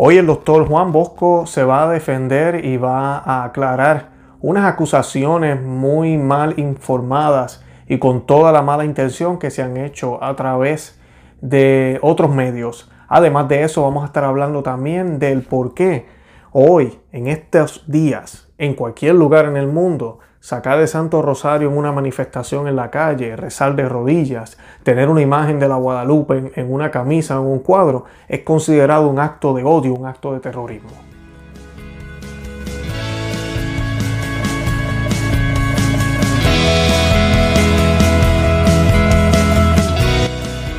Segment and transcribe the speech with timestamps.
[0.00, 5.60] Hoy el doctor Juan Bosco se va a defender y va a aclarar unas acusaciones
[5.60, 11.00] muy mal informadas y con toda la mala intención que se han hecho a través
[11.40, 12.88] de otros medios.
[13.08, 16.06] Además de eso, vamos a estar hablando también del por qué
[16.52, 21.76] hoy, en estos días, en cualquier lugar en el mundo, sacar el Santo Rosario en
[21.76, 26.72] una manifestación en la calle, rezar de rodillas, tener una imagen de la Guadalupe en,
[26.72, 30.40] una camisa o en un cuadro, es considerado un acto de odio, un acto de
[30.40, 30.90] terrorismo.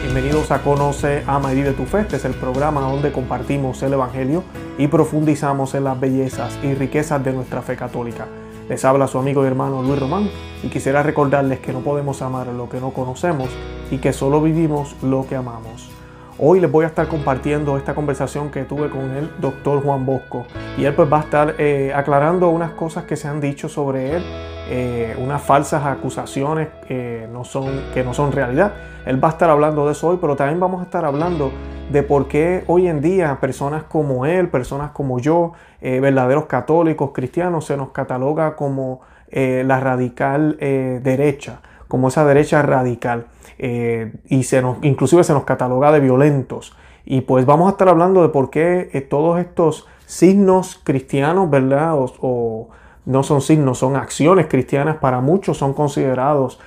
[0.04, 2.02] Bienvenidos a Conoce, Ama y Vive tu Fe.
[2.02, 4.44] Este es el programa donde compartimos el Evangelio
[4.78, 8.26] y profundizamos en las bellezas y riquezas de nuestra fe católica.
[8.70, 10.30] Les habla su amigo y hermano Luis Román
[10.62, 13.50] y quisiera recordarles que no podemos amar lo que no conocemos
[13.90, 15.99] y que solo vivimos lo que amamos.
[16.42, 20.46] Hoy les voy a estar compartiendo esta conversación que tuve con el doctor Juan Bosco
[20.78, 24.16] y él pues va a estar eh, aclarando unas cosas que se han dicho sobre
[24.16, 24.24] él,
[24.70, 28.72] eh, unas falsas acusaciones que no, son, que no son realidad.
[29.06, 31.52] Él va a estar hablando de eso hoy, pero también vamos a estar hablando
[31.92, 37.12] de por qué hoy en día personas como él, personas como yo, eh, verdaderos católicos,
[37.14, 43.28] cristianos, se nos cataloga como eh, la radical eh, derecha, como esa derecha radical.
[43.58, 46.74] y se nos, inclusive se nos cataloga de violentos.
[47.04, 51.96] Y pues vamos a estar hablando de por qué todos estos signos cristianos, ¿verdad?
[51.98, 52.70] O,
[53.06, 56.60] no son signos, son acciones cristianas para muchos, son considerados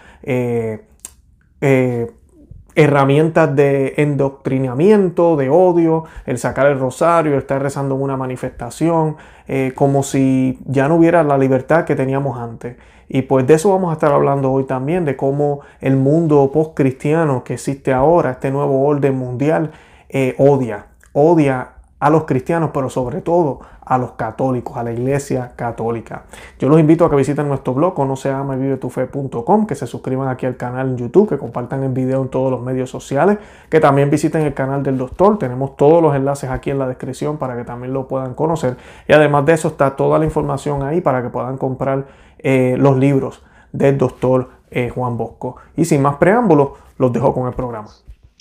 [2.74, 9.16] herramientas de endoctrinamiento, de odio, el sacar el rosario, el estar rezando en una manifestación,
[9.46, 12.76] eh, como si ya no hubiera la libertad que teníamos antes.
[13.14, 17.44] Y pues de eso vamos a estar hablando hoy también, de cómo el mundo post-cristiano
[17.44, 19.70] que existe ahora, este nuevo orden mundial,
[20.08, 25.52] eh, odia, odia a los cristianos, pero sobre todo a los católicos, a la iglesia
[25.56, 26.22] católica.
[26.58, 30.28] Yo los invito a que visiten nuestro blog, no se llama vivetufe.com, que se suscriban
[30.28, 33.36] aquí al canal en YouTube, que compartan el video en todos los medios sociales,
[33.68, 35.38] que también visiten el canal del doctor.
[35.38, 38.78] Tenemos todos los enlaces aquí en la descripción para que también lo puedan conocer.
[39.06, 42.06] Y además de eso está toda la información ahí para que puedan comprar
[42.42, 43.42] eh, los libros
[43.72, 45.56] del doctor eh, Juan Bosco.
[45.76, 47.88] Y sin más preámbulos, los dejo con el programa.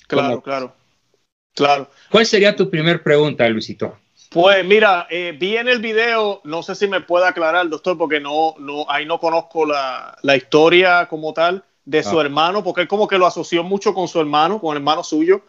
[0.06, 0.72] Claro, claro.
[1.54, 1.88] Claro.
[2.10, 3.96] ¿Cuál sería tu primer pregunta, Luisito?
[4.30, 8.18] Pues mira, eh, vi en el video, no sé si me puede aclarar, doctor, porque
[8.18, 12.22] no, no, ahí no conozco la, historia como tal de su ah.
[12.22, 15.42] hermano, porque él como que lo asoció mucho con su hermano, con el hermano suyo.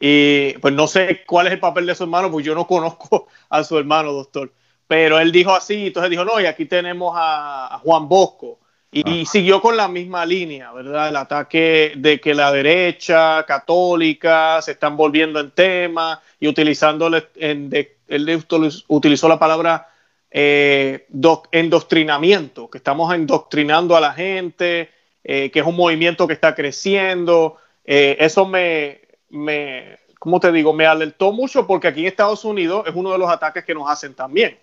[0.00, 3.26] Y pues no sé cuál es el papel de su hermano, pues yo no conozco
[3.48, 4.52] a su hermano, doctor.
[4.88, 8.58] Pero él dijo así, entonces dijo, no, y aquí tenemos a Juan Bosco.
[8.90, 11.08] Y siguió con la misma línea, ¿verdad?
[11.08, 17.70] El ataque de que la derecha católica se están volviendo en tema y utilizando, en,
[18.08, 18.44] él
[18.86, 19.88] utilizó la palabra
[20.30, 21.06] eh,
[21.52, 24.90] endoctrinamiento, que estamos endoctrinando a la gente,
[25.22, 27.58] eh, que es un movimiento que está creciendo.
[27.84, 30.72] Eh, eso me, me, ¿cómo te digo?
[30.72, 33.90] Me alertó mucho porque aquí en Estados Unidos es uno de los ataques que nos
[33.90, 34.56] hacen también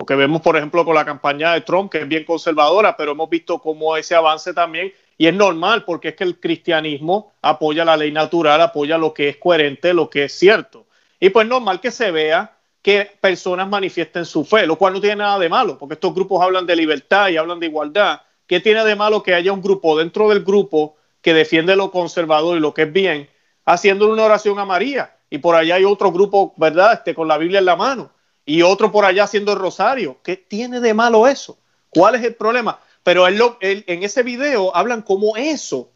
[0.00, 3.28] porque vemos, por ejemplo, con la campaña de Trump, que es bien conservadora, pero hemos
[3.28, 7.98] visto cómo ese avance también, y es normal, porque es que el cristianismo apoya la
[7.98, 10.86] ley natural, apoya lo que es coherente, lo que es cierto.
[11.20, 12.50] Y pues normal que se vea
[12.80, 16.42] que personas manifiesten su fe, lo cual no tiene nada de malo, porque estos grupos
[16.42, 18.22] hablan de libertad y hablan de igualdad.
[18.46, 22.56] ¿Qué tiene de malo que haya un grupo dentro del grupo que defiende lo conservador
[22.56, 23.28] y lo que es bien,
[23.66, 25.14] haciendo una oración a María?
[25.28, 26.94] Y por allá hay otro grupo, ¿verdad?
[26.94, 28.12] Este, con la Biblia en la mano
[28.50, 30.18] y otro por allá haciendo el rosario.
[30.24, 31.56] ¿Qué tiene de malo eso?
[31.88, 32.80] ¿Cuál es el problema?
[33.04, 35.88] Pero él, en ese video hablan cómo eso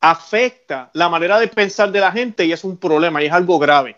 [0.00, 3.60] afecta la manera de pensar de la gente y es un problema y es algo
[3.60, 3.94] grave.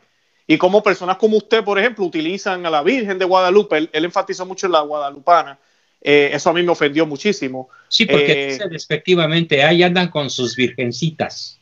[0.46, 4.44] Y como personas como usted, por ejemplo, utilizan a la Virgen de Guadalupe, él, enfatizó
[4.44, 5.58] mucho en la guadalupana,
[6.02, 7.70] eh, eso a mí me ofendió muchísimo.
[7.88, 11.61] Sí, porque eh, despectivamente, ahí andan con sus virgencitas.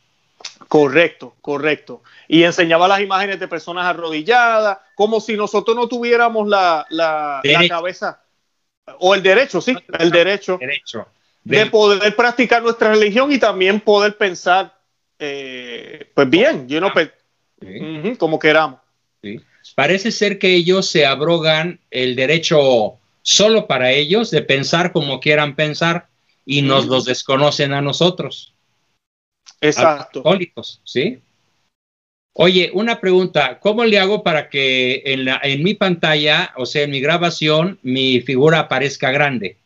[0.67, 2.01] Correcto, correcto.
[2.27, 8.21] Y enseñaba las imágenes de personas arrodilladas, como si nosotros no tuviéramos la, la, cabeza
[8.99, 10.59] o el derecho, sí, el derecho,
[11.43, 14.77] de poder practicar nuestra religión y también poder pensar,
[15.19, 16.91] eh, pues bien, yo no,
[18.17, 18.79] como queramos.
[19.75, 25.55] Parece ser que ellos se abrogan el derecho solo para ellos de pensar como quieran
[25.55, 26.07] pensar
[26.45, 28.53] y nos los desconocen a nosotros.
[29.59, 30.23] Exacto.
[30.23, 31.19] Católicos, ¿sí?
[32.33, 36.83] Oye, una pregunta, ¿cómo le hago para que en, la, en mi pantalla, o sea,
[36.83, 39.57] en mi grabación, mi figura aparezca grande?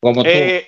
[0.00, 0.28] Como tú.
[0.32, 0.66] Eh,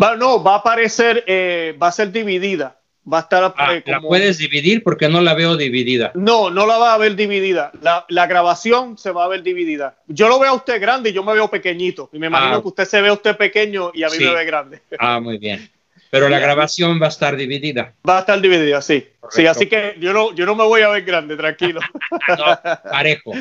[0.00, 2.78] va, no, va a aparecer, eh, va a ser dividida.
[3.10, 3.52] Va a estar.
[3.56, 4.84] Ah, eh, ¿La puedes dividir?
[4.84, 6.12] Porque no la veo dividida.
[6.14, 7.72] No, no la va a ver dividida.
[7.80, 9.96] La, la grabación se va a ver dividida.
[10.06, 12.10] Yo lo veo a usted grande y yo me veo pequeñito.
[12.12, 12.62] Y me imagino Ah.
[12.62, 14.24] que usted se ve a usted pequeño y a mí Sí.
[14.24, 14.82] me ve grande.
[15.00, 15.68] Ah, muy bien.
[16.12, 17.94] Pero la grabación va a estar dividida.
[18.06, 19.06] Va a estar dividida, sí.
[19.30, 21.80] Sí, así que yo no, yo no me voy a ver grande, tranquilo.
[22.28, 22.44] No,
[22.90, 23.32] parejo.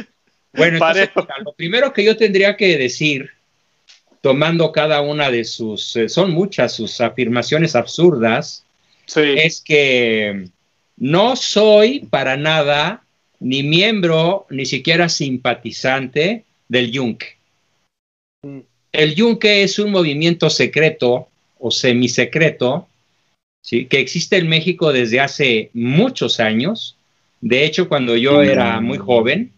[0.53, 1.21] Bueno, entonces, Parejo.
[1.21, 3.29] mira, lo primero que yo tendría que decir,
[4.21, 8.63] tomando cada una de sus, eh, son muchas sus afirmaciones absurdas,
[9.05, 9.19] Sí.
[9.19, 10.45] es que
[10.95, 13.03] no soy para nada
[13.41, 17.35] ni miembro, ni siquiera simpatizante del Yunque.
[18.43, 18.59] Mm.
[18.93, 21.27] El Yunque es un movimiento secreto
[21.61, 22.87] o semisecreto
[23.61, 23.85] ¿sí?
[23.85, 26.97] que existe en México desde hace muchos años.
[27.39, 29.51] De hecho, cuando yo era muy joven,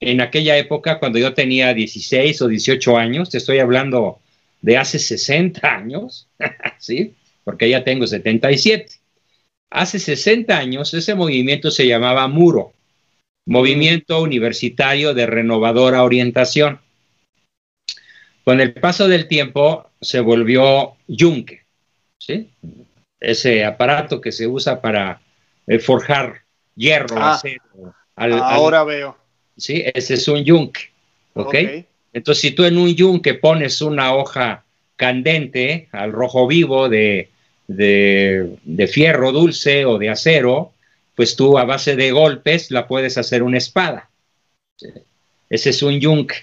[0.00, 4.18] en aquella época, cuando yo tenía 16 o 18 años, te estoy hablando
[4.62, 6.26] de hace 60 años,
[6.78, 7.14] ¿sí?
[7.44, 8.92] porque ya tengo 77.
[9.70, 12.72] Hace 60 años ese movimiento se llamaba Muro,
[13.46, 16.80] Movimiento Universitario de Renovadora Orientación.
[18.44, 21.62] Con el paso del tiempo se volvió Yunque,
[22.18, 22.50] ¿sí?
[23.20, 25.20] ese aparato que se usa para
[25.66, 26.42] eh, forjar
[26.74, 27.34] hierro, Ah.
[27.34, 27.62] acero.
[28.16, 29.16] al- al- Ahora veo.
[29.56, 30.90] sí, ese es un yunque,
[31.34, 31.46] ¿ok?
[31.46, 31.56] Ok.
[32.12, 34.64] Entonces, si tú en un yunque pones una hoja
[34.96, 37.28] candente al rojo vivo de,
[37.68, 40.72] de, de fierro dulce o de acero,
[41.14, 44.10] pues tú a base de golpes la puedes hacer una espada.
[45.48, 46.36] Ese es un yunque.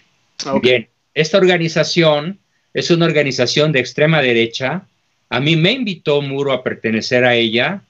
[0.61, 2.37] Bien, esta organización
[2.75, 4.87] es una organización de extrema derecha.
[5.29, 7.81] A mí me invitó Muro a pertenecer a ella.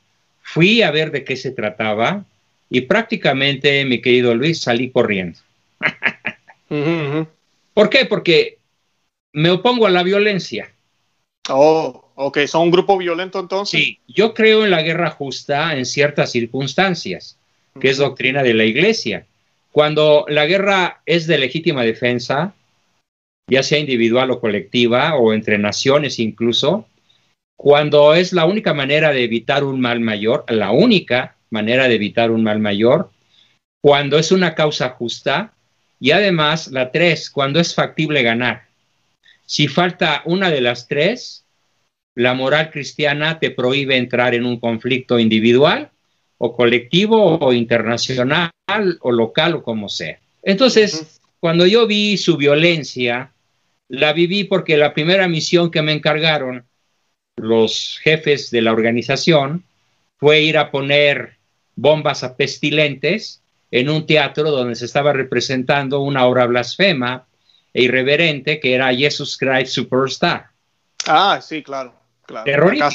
[0.42, 2.24] Fui a ver de qué se trataba
[2.70, 5.40] y prácticamente, mi querido Luis, salí corriendo.
[7.74, 8.06] ¿Por qué?
[8.06, 8.60] Porque
[9.34, 10.72] me opongo a la violencia.
[11.50, 12.46] Oh, ok.
[12.48, 13.78] ¿Son un grupo violento entonces?
[13.78, 17.38] Sí, yo creo en la guerra justa en ciertas circunstancias,
[17.78, 19.26] que es doctrina de la iglesia.
[19.74, 22.54] Cuando la guerra es de legítima defensa,
[23.50, 26.88] ya sea individual o colectiva, o entre naciones incluso,
[27.58, 32.30] cuando es la única manera de evitar un mal mayor, la única manera de evitar
[32.32, 33.10] un mal mayor,
[33.82, 35.54] cuando es una causa justa,
[36.00, 38.68] y además la tres, cuando es factible ganar.
[39.46, 41.46] Si falta una de las tres,
[42.16, 45.90] la moral cristiana te prohíbe entrar en un conflicto individual
[46.38, 48.52] o colectivo o internacional
[49.00, 50.20] o local o como sea.
[50.44, 53.32] Entonces, cuando yo vi su violencia,
[53.90, 56.66] la viví porque la primera misión que me encargaron
[57.38, 59.64] los jefes de la organización
[60.18, 61.38] fue ir a poner
[61.76, 63.42] bombas a pestilentes
[63.72, 67.26] en un teatro donde se estaba representando una obra blasfema
[67.74, 70.48] e irreverente que era Jesus Christ Superstar.
[71.06, 71.94] Ah, sí, claro.
[72.26, 72.46] claro.
[72.46, 72.90] Terrorífica.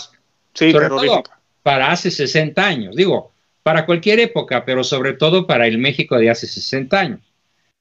[0.54, 1.38] Sí, Sobre todo terrorífica.
[1.62, 3.30] para hace 60 años, digo,
[3.62, 7.20] para cualquier época, pero sobre todo para el México de hace 60 años.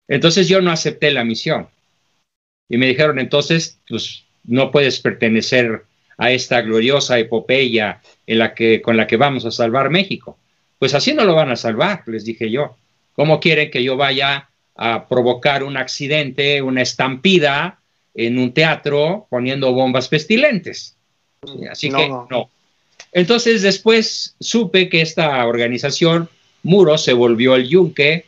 [0.08, 1.68] Entonces yo no acepté la misión.
[2.72, 5.84] Y me dijeron, entonces, pues no puedes pertenecer
[6.18, 10.38] a esta gloriosa epopeya en la que, con la que vamos a salvar México.
[10.80, 12.78] Pues así no lo van a salvar, les dije yo.
[13.12, 17.82] ¿Cómo quieren que yo vaya a provocar un accidente, una estampida
[18.16, 20.96] en un teatro poniendo bombas pestilentes?
[21.70, 22.28] Así No, que no.
[22.32, 22.50] no.
[23.12, 26.30] Entonces después supe que esta organización,
[26.64, 28.28] Muro, se volvió el Yunque.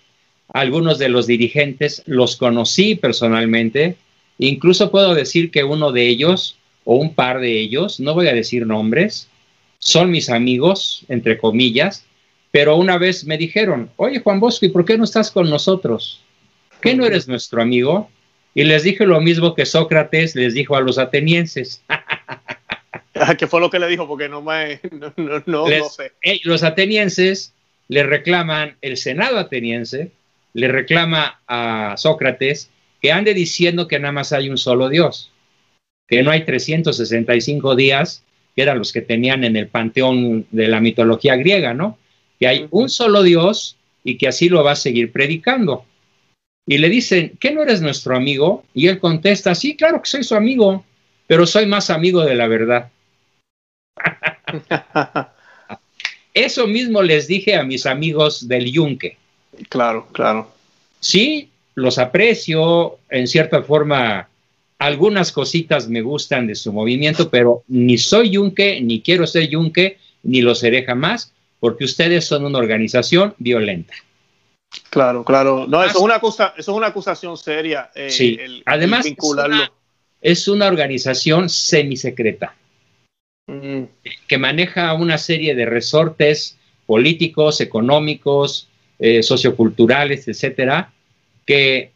[0.50, 3.96] Algunos de los dirigentes los conocí personalmente.
[4.40, 8.34] Incluso puedo decir que uno de ellos, o un par de ellos, no voy a
[8.34, 9.28] decir nombres,
[9.80, 12.06] son mis amigos, entre comillas,
[12.52, 16.22] pero una vez me dijeron, oye Juan Bosco, ¿y por qué no estás con nosotros?
[16.82, 18.10] ¿Qué no eres nuestro amigo?
[18.56, 21.82] Y les dije lo mismo que Sócrates les dijo a los atenienses.
[23.16, 24.08] Ah, ¿Qué fue lo que le dijo?
[24.08, 24.80] Porque no me.
[24.92, 26.12] No, no, no, Les- no sé.
[26.24, 27.54] eh, los atenienses
[27.88, 30.12] le reclaman, el Senado ateniense
[30.54, 32.70] le reclama a Sócrates
[33.04, 35.30] que ande diciendo que nada más hay un solo Dios,
[36.08, 38.24] que no hay 365 días,
[38.56, 41.98] que eran los que tenían en el panteón de la mitología griega, ¿no?
[42.40, 45.84] Que hay un solo Dios y que así lo va a seguir predicando.
[46.66, 48.64] Y le dicen, ¿qué no eres nuestro amigo?
[48.74, 50.86] Y él contesta, sí, claro que soy su amigo,
[51.28, 52.90] pero soy más amigo de la verdad.
[56.34, 59.18] Eso mismo les dije a mis amigos del Yunque.
[59.68, 60.54] claro, claro.
[61.02, 64.30] Sí, los aprecio, en cierta forma,
[64.80, 69.98] algunas cositas me gustan de su movimiento, pero ni soy Yunque, ni quiero ser Yunque,
[70.24, 73.94] ni lo seré jamás, porque ustedes son una organización violenta.
[74.90, 75.66] Claro, claro.
[75.68, 77.90] No, eso es una, acusa, eso es una acusación seria.
[77.96, 78.38] eh, Sí.
[78.40, 79.72] el- el Además, es una-
[80.22, 82.56] Es una organización semisecreta.
[83.48, 83.84] mm.
[84.28, 90.94] que maneja una serie de resortes políticos, económicos, eh, socioculturales, etcétera,
[91.46, 91.92] que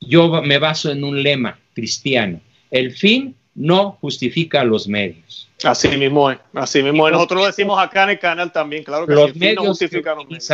[0.00, 2.40] yo me baso en un lema cristiano.
[2.70, 5.48] El fin no justifica los medios.
[5.62, 7.12] Así mismo es, así mismo es.
[7.12, 10.26] Nosotros lo decimos acá en el canal también, claro que los medios no justifican los
[10.26, 10.44] medios.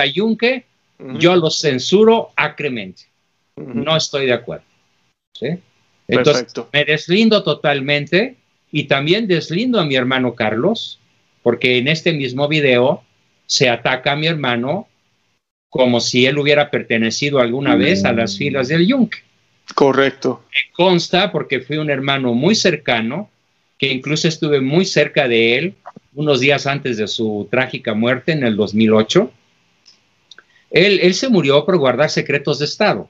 [1.18, 3.02] yo los censuro acremente.
[3.56, 4.64] No estoy de acuerdo.
[6.08, 8.36] Entonces, me deslindo totalmente
[8.70, 11.00] y también deslindo a mi hermano Carlos,
[11.42, 13.02] porque en este mismo video
[13.46, 14.88] se ataca a mi hermano
[15.70, 19.18] como si él hubiera pertenecido alguna vez a las filas del Yunque.
[19.74, 20.44] Correcto.
[20.52, 23.30] Me consta porque fui un hermano muy cercano,
[23.78, 25.74] que incluso estuve muy cerca de él
[26.12, 29.32] unos días antes de su trágica muerte en el 2008.
[30.72, 33.08] Él, él se murió por guardar secretos de Estado.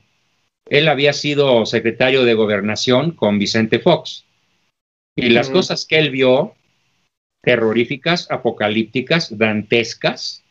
[0.67, 4.25] Él había sido secretario de gobernación con Vicente Fox.
[5.17, 6.55] Y las cosas que él vio,
[7.43, 10.45] terroríficas, apocalípticas, dantescas,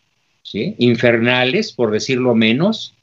[0.43, 0.75] ¿sí?
[0.77, 2.93] infernales, por decirlo menos,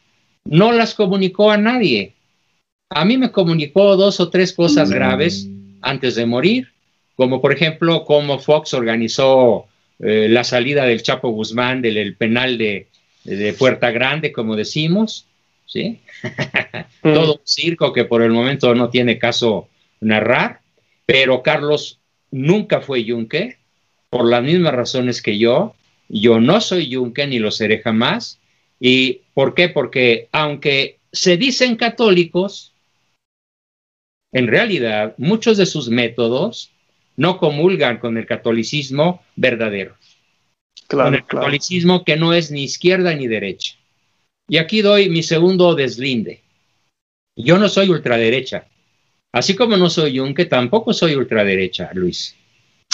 [0.44, 2.16] no las comunicó a nadie
[2.90, 5.48] a mí me comunicó dos o tres cosas graves
[5.82, 6.68] antes de morir,
[7.16, 9.66] como por ejemplo cómo Fox organizó
[9.98, 12.88] eh, la salida del Chapo Guzmán del penal de,
[13.58, 15.26] Puerta Grande, como decimos,
[15.66, 15.98] ¿sí?
[17.02, 17.12] Mm.
[17.14, 19.68] Todo un circo que por el momento no tiene caso
[20.00, 20.60] narrar,
[21.06, 21.98] pero Carlos
[22.30, 23.56] nunca fue yunque,
[24.10, 25.74] por las mismas razones que yo.
[26.08, 28.40] Yo no soy yunque ni lo seré jamás.
[28.78, 29.68] ¿Y por qué?
[29.68, 32.72] Porque aunque se dicen católicos,
[34.32, 36.70] en realidad muchos de sus métodos
[37.16, 39.96] no comulgan con el catolicismo verdadero.
[40.88, 43.74] con el catolicismo que no es ni izquierda ni derecha.
[44.48, 46.42] Y aquí doy mi segundo deslinde.
[47.36, 48.68] Yo no soy ultraderecha.
[49.32, 52.36] Así como no soy que tampoco soy ultraderecha, Luis.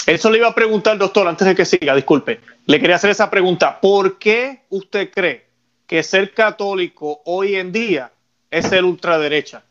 [0.05, 2.39] Eso le iba a preguntar, doctor, antes de que siga, disculpe.
[2.65, 3.79] Le quería hacer esa pregunta.
[3.79, 5.45] ¿Por qué usted cree
[5.87, 8.11] que ser católico hoy en día
[8.51, 9.63] es ser ultraderecha?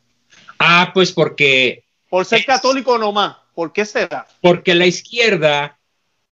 [0.59, 1.85] Ah, pues porque...
[2.09, 3.37] Por ser católico nomás.
[3.55, 4.27] ¿Por qué será?
[4.41, 5.79] Porque la izquierda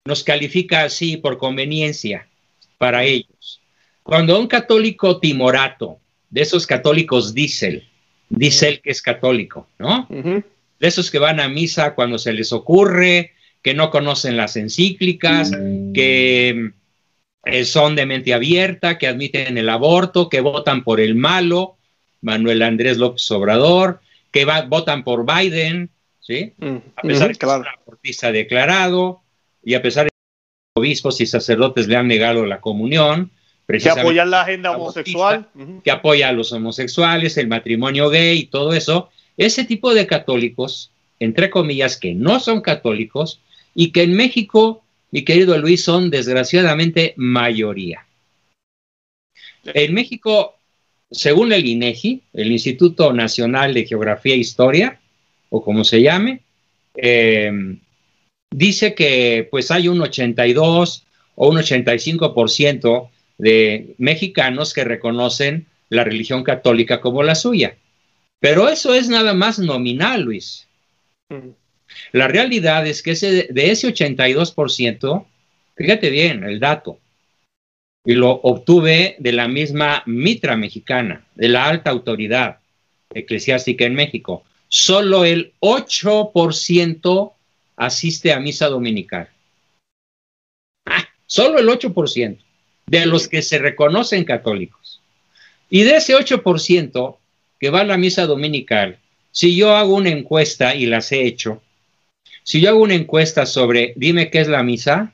[0.05, 2.27] nos califica así por conveniencia
[2.77, 3.61] para ellos.
[4.03, 7.87] Cuando un católico timorato, de esos católicos diésel,
[8.29, 10.07] diésel que es católico, ¿no?
[10.09, 10.43] De
[10.87, 15.51] esos que van a misa cuando se les ocurre, que no conocen las encíclicas,
[15.93, 16.71] que
[17.45, 21.77] eh, son de mente abierta, que admiten el aborto, que votan por el malo,
[22.21, 24.01] Manuel Andrés López Obrador,
[24.31, 25.89] que votan por Biden,
[26.19, 26.53] ¿sí?
[26.95, 27.45] A pesar de que
[28.03, 29.21] es un declarado
[29.63, 33.31] y a pesar de que obispos y sacerdotes le han negado la comunión.
[33.67, 35.47] Que apoyan la agenda homosexual.
[35.83, 39.09] Que apoya a los homosexuales, el matrimonio gay y todo eso.
[39.37, 43.41] Ese tipo de católicos, entre comillas, que no son católicos
[43.75, 48.05] y que en México, mi querido Luis, son desgraciadamente mayoría.
[49.65, 50.59] En México
[51.11, 54.99] según el INEGI, el Instituto Nacional de Geografía e Historia,
[55.49, 56.41] o como se llame,
[56.95, 57.51] eh,
[58.51, 61.03] dice que pues hay un 82
[61.35, 67.77] o un 85% de mexicanos que reconocen la religión católica como la suya.
[68.39, 70.67] Pero eso es nada más nominal, Luis.
[71.29, 71.49] Mm.
[72.11, 75.25] La realidad es que ese, de ese 82%,
[75.75, 76.99] fíjate bien el dato,
[78.05, 82.59] y lo obtuve de la misma mitra mexicana, de la alta autoridad
[83.13, 84.43] eclesiástica en México.
[84.67, 87.33] Solo el 8%
[87.75, 89.29] asiste a misa dominical.
[90.85, 92.37] Ah, solo el 8%
[92.87, 95.01] de los que se reconocen católicos.
[95.69, 97.17] Y de ese 8%
[97.59, 98.97] que va a la misa dominical,
[99.31, 101.61] si yo hago una encuesta y las he hecho,
[102.49, 105.13] si yo hago una encuesta sobre dime qué es la misa,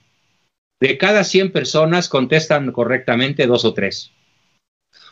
[0.79, 4.11] de cada 100 personas contestan correctamente dos o tres.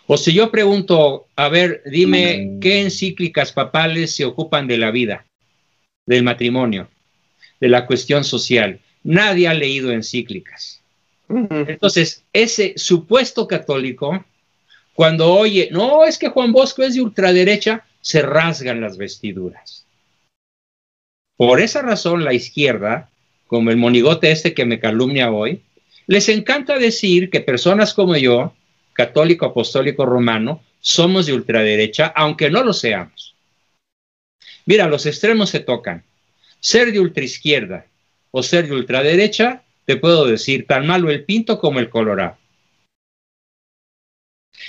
[0.08, 5.26] O si yo pregunto, a ver, dime qué encíclicas papales se ocupan de la vida,
[6.06, 6.88] del matrimonio,
[7.60, 8.80] de la cuestión social.
[9.04, 10.82] Nadie ha leído encíclicas.
[11.28, 14.24] Entonces, ese supuesto católico,
[14.94, 19.83] cuando oye, no, es que Juan Bosco es de ultraderecha, se rasgan las vestiduras.
[21.38, 23.10] Por esa razón, la izquierda
[23.48, 25.62] como el monigote este que me calumnia hoy,
[26.08, 28.54] les encanta decir que personas como yo,
[28.94, 33.36] católico apostólico romano, somos de ultraderecha, aunque no lo seamos.
[34.66, 36.04] Mira, los extremos se tocan.
[36.60, 37.86] Ser de ultraizquierda
[38.32, 42.38] o ser de ultraderecha, te puedo decir, tan malo el pinto como el colorado.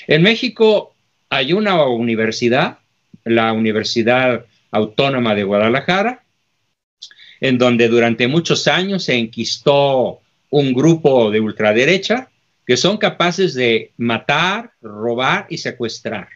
[0.07, 0.95] En México
[1.31, 2.81] hay una universidad,
[3.25, 6.24] la Universidad Autónoma de Guadalajara,
[7.45, 12.31] en donde durante muchos años se enquistó un grupo de ultraderecha
[12.67, 16.29] que son capaces de matar, robar y secuestrar.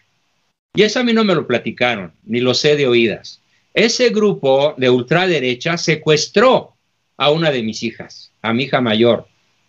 [0.74, 3.40] Y eso a mí no me lo platicaron, ni lo sé de oídas.
[3.72, 6.74] Ese grupo de ultraderecha secuestró
[7.16, 9.28] a una de mis hijas, a mi hija mayor,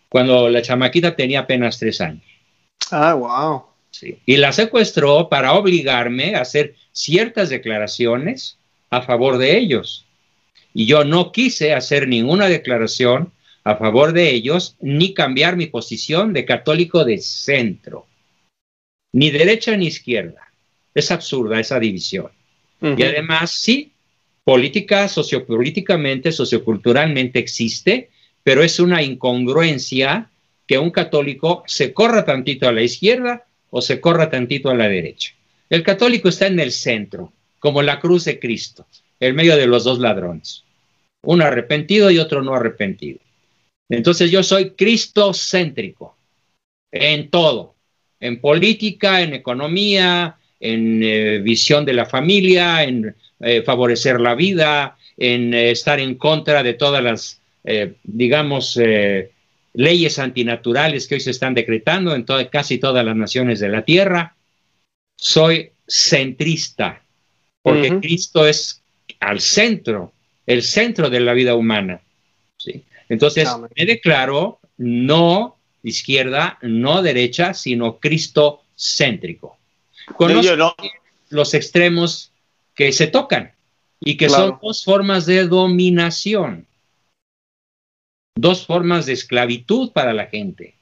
[0.09, 2.25] cuando la chamaquita tenía apenas tres años.
[2.91, 3.63] Ah, wow.
[3.91, 4.19] Sí.
[4.25, 8.57] Y la secuestró para obligarme a hacer ciertas declaraciones
[8.89, 10.05] a favor de ellos.
[10.73, 13.31] Y yo no quise hacer ninguna declaración
[13.63, 18.07] a favor de ellos ni cambiar mi posición de católico de centro,
[19.13, 20.51] ni derecha ni izquierda.
[20.93, 22.31] Es absurda esa división.
[22.81, 23.91] Y además, sí,
[24.43, 28.09] política, sociopolíticamente, socioculturalmente existe,
[28.43, 30.29] pero es una incongruencia
[30.65, 34.87] que un católico se corra tantito a la izquierda o se corra tantito a la
[34.87, 35.33] derecha.
[35.69, 38.87] El católico está en el centro, como la cruz de Cristo,
[39.19, 40.63] en medio de los dos ladrones,
[41.23, 43.19] un arrepentido y otro no arrepentido.
[43.89, 46.15] Entonces yo soy cristocéntrico
[46.91, 47.75] en todo,
[48.19, 54.97] en política, en economía, en eh, visión de la familia, en eh, favorecer la vida,
[55.17, 57.41] en eh, estar en contra de todas las,
[58.03, 58.79] digamos,
[59.73, 64.35] leyes antinaturales que hoy se están decretando en casi todas las naciones de la tierra.
[65.15, 67.03] Soy centrista,
[67.61, 68.78] porque Cristo es
[69.19, 70.13] al centro,
[70.45, 72.01] el centro de la vida humana.
[72.57, 72.83] ¿sí?
[73.07, 79.57] Entonces, me declaro no izquierda, no derecha, sino Cristo céntrico.
[80.15, 80.75] Conozco
[81.29, 82.31] los extremos
[82.73, 83.53] que se tocan
[83.99, 86.65] y que son dos formas de dominación,
[88.35, 90.75] dos formas de esclavitud para la gente.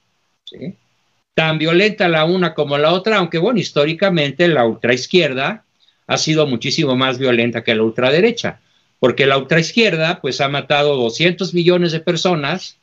[1.33, 5.65] Tan violenta la una como la otra, aunque bueno, históricamente la ultraizquierda
[6.07, 8.59] ha sido muchísimo más violenta que la ultraderecha
[8.99, 12.77] porque la ultraizquierda pues ha matado 200 millones de personas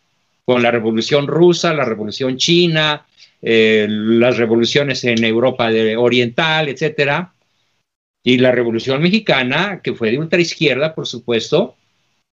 [0.45, 3.07] con la revolución rusa, la revolución china,
[3.43, 7.33] eh, las revoluciones en Europa Oriental, etcétera,
[8.23, 11.76] y la revolución mexicana, que fue de ultraizquierda, por supuesto,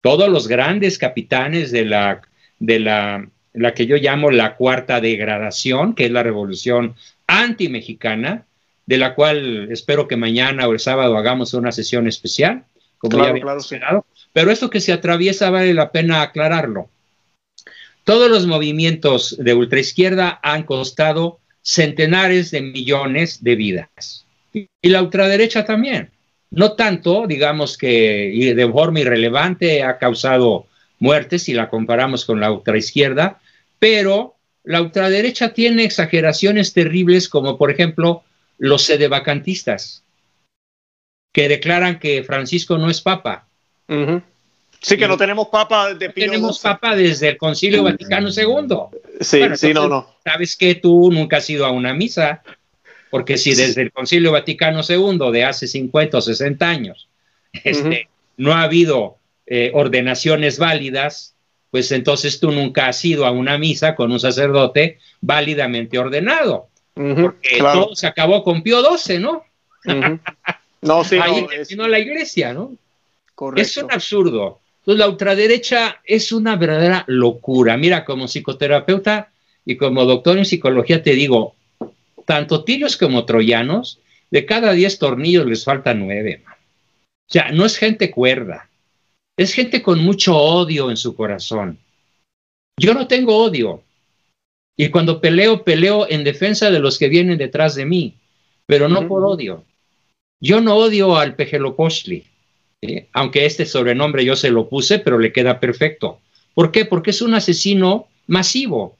[0.00, 2.22] todos los grandes capitanes de la,
[2.58, 6.94] de la, la que yo llamo la cuarta degradación, que es la revolución
[7.26, 8.46] anti-mexicana,
[8.92, 12.66] de la cual espero que mañana o el sábado hagamos una sesión especial
[13.08, 16.90] claro, Pero esto que se atraviesa vale la pena aclararlo.
[18.04, 24.26] Todos los movimientos de ultraizquierda han costado centenares de millones de vidas.
[24.52, 26.10] Y la ultraderecha también.
[26.50, 30.66] No tanto, digamos que de forma irrelevante ha causado
[30.98, 33.40] muertes si la comparamos con la ultraizquierda,
[33.78, 38.22] pero la ultraderecha tiene exageraciones terribles como por ejemplo
[38.58, 40.02] los sedevacantistas
[41.32, 43.46] que declaran que Francisco no es papa.
[44.80, 49.00] Sí, que no tenemos papa de Pío Tenemos papa desde el Concilio Vaticano II.
[49.20, 50.16] Sí, sí, no, no.
[50.24, 52.42] Sabes que tú nunca has ido a una misa,
[53.10, 57.08] porque si desde el Concilio Vaticano II de hace 50 o 60 años
[57.52, 61.34] este, no ha habido eh, ordenaciones válidas,
[61.70, 66.68] pues entonces tú nunca has ido a una misa con un sacerdote válidamente ordenado.
[66.94, 69.44] Porque todo se acabó con Pío XII, ¿no?
[70.82, 72.76] No, sí, Ahí no, la iglesia, ¿no?
[73.34, 73.62] Correcto.
[73.62, 74.60] Es un absurdo.
[74.80, 77.76] Entonces, la ultraderecha es una verdadera locura.
[77.76, 79.30] Mira, como psicoterapeuta
[79.64, 81.54] y como doctor en psicología te digo,
[82.26, 84.00] tanto tirios como troyanos,
[84.30, 86.42] de cada diez tornillos les faltan nueve.
[86.44, 86.54] Man.
[86.54, 88.68] O sea, no es gente cuerda,
[89.36, 91.78] es gente con mucho odio en su corazón.
[92.76, 93.82] Yo no tengo odio.
[94.76, 98.14] Y cuando peleo, peleo en defensa de los que vienen detrás de mí,
[98.66, 99.64] pero no por odio.
[100.40, 102.24] Yo no odio al Pejelopochtli,
[103.12, 106.20] aunque este sobrenombre yo se lo puse, pero le queda perfecto.
[106.54, 106.84] ¿Por qué?
[106.84, 108.96] Porque es un asesino masivo.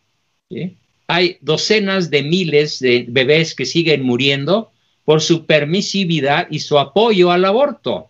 [1.09, 4.71] Hay docenas de miles de bebés que siguen muriendo
[5.05, 8.09] por su permisividad y su apoyo al aborto.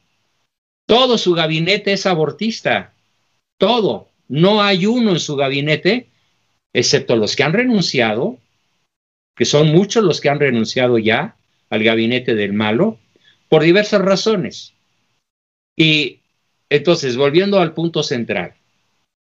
[0.86, 2.92] Todo su gabinete es abortista.
[3.58, 4.08] Todo.
[4.28, 6.08] No hay uno en su gabinete,
[6.72, 8.38] excepto los que han renunciado,
[9.36, 11.36] que son muchos los que han renunciado ya
[11.70, 12.98] al gabinete del malo,
[13.48, 14.74] por diversas razones.
[15.76, 16.20] Y
[16.70, 18.54] entonces, volviendo al punto central,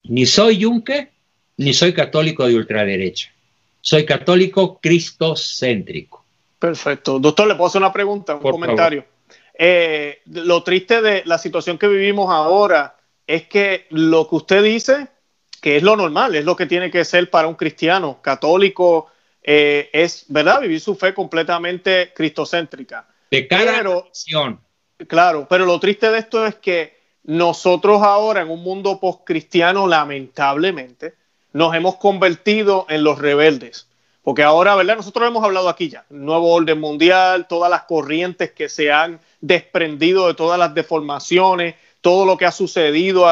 [0.03, 1.10] ni soy yunque,
[1.58, 3.32] ni soy católico de ultraderecha.
[3.82, 6.23] Soy católico cristocéntrico.
[6.60, 7.19] Perfecto.
[7.19, 9.06] Doctor, le puedo hacer una pregunta, un comentario.
[9.58, 12.95] Eh, lo triste de la situación que vivimos ahora
[13.27, 15.08] es que lo que usted dice,
[15.63, 19.08] que es lo normal, es lo que tiene que ser para un cristiano católico,
[19.41, 20.60] eh, es, ¿verdad?
[20.60, 24.60] Vivir su fe completamente cristocéntrica de nación.
[25.08, 31.13] Claro, pero lo triste de esto es que nosotros ahora en un mundo postcristiano, lamentablemente,
[31.54, 33.88] nos hemos convertido en los rebeldes.
[34.21, 34.97] Porque ahora, ¿verdad?
[34.97, 40.28] Nosotros hemos hablado aquí ya, nuevo orden mundial, todas las corrientes que se han desprendido
[40.28, 43.26] de todas las deformaciones, todo lo que ha sucedido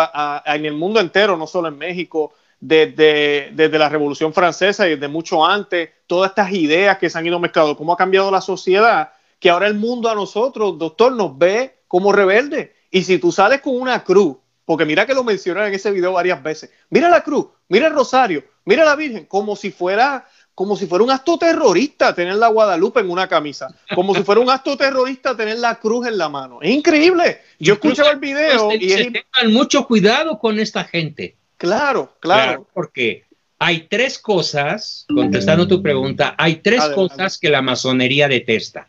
[0.46, 5.46] en el mundo entero, no solo en México, desde, la Revolución Francesa y desde mucho
[5.46, 9.50] antes, todas estas ideas que se han ido mezclando, cómo ha cambiado la sociedad, que
[9.50, 12.70] ahora el mundo a nosotros, doctor, nos ve como rebeldes.
[12.90, 16.14] Y si tú sales con una cruz, porque mira que lo mencioné en ese video
[16.14, 20.76] varias veces, mira la cruz, mira el rosario, mira la Virgen, como si fuera como
[20.76, 24.50] si fuera un acto terrorista tener la Guadalupe en una camisa, como si fuera un
[24.50, 26.60] acto terrorista tener la cruz en la mano.
[26.62, 27.42] Es increíble.
[27.60, 31.36] Yo escuchaba el video y tengan mucho cuidado con esta gente.
[31.58, 33.24] Claro, claro, porque
[33.60, 38.88] hay tres cosas, contestando tu pregunta, hay tres cosas que la masonería detesta.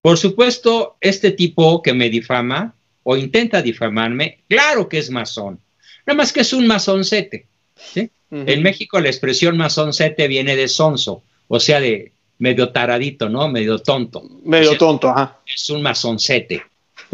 [0.00, 5.58] Por supuesto, este tipo que me difama o intenta difamarme, claro que es masón,
[6.06, 7.46] nada más que es un masoncete.
[7.76, 8.10] ¿sí?
[8.34, 13.46] En México la expresión masoncete viene de sonso, o sea, de medio taradito, ¿no?
[13.48, 14.22] Medio tonto.
[14.44, 15.38] Medio tonto, ajá.
[15.46, 16.64] Es un masoncete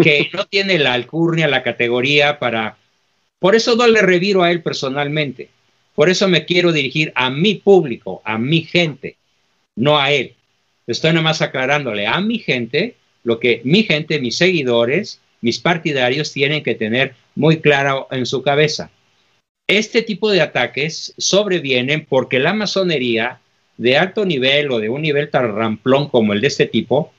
[0.00, 2.76] que no tiene la alcurnia, la categoría para...
[3.40, 5.48] Por eso no le reviro a él personalmente.
[5.96, 9.16] Por eso me quiero dirigir a mi público, a mi gente,
[9.74, 10.35] no a él.
[10.87, 16.33] Estoy nada más aclarándole a mi gente lo que mi gente, mis seguidores, mis partidarios
[16.33, 18.90] tienen que tener muy claro en su cabeza.
[19.68, 23.40] Este tipo de ataques sobrevienen porque la masonería
[23.76, 27.12] de alto nivel o de un nivel tan ramplón como el de este tipo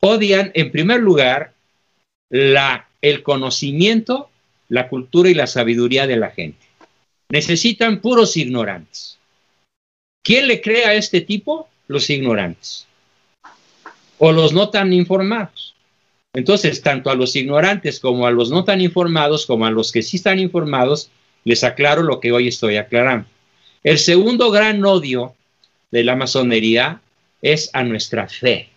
[0.00, 1.54] odian en primer lugar
[2.30, 4.28] la, el conocimiento,
[4.68, 6.66] la cultura y la sabiduría de la gente.
[7.30, 9.18] Necesitan puros ignorantes.
[10.24, 11.68] ¿Quién le crea a este tipo?
[11.86, 12.86] Los ignorantes.
[14.18, 15.74] O los no tan informados.
[16.34, 20.02] Entonces, tanto a los ignorantes como a los no tan informados, como a los que
[20.02, 21.10] sí están informados,
[21.48, 23.26] les aclaro lo que hoy estoy aclarando.
[23.82, 25.34] El segundo gran odio
[25.90, 27.00] de la masonería
[27.40, 28.68] es a nuestra fe,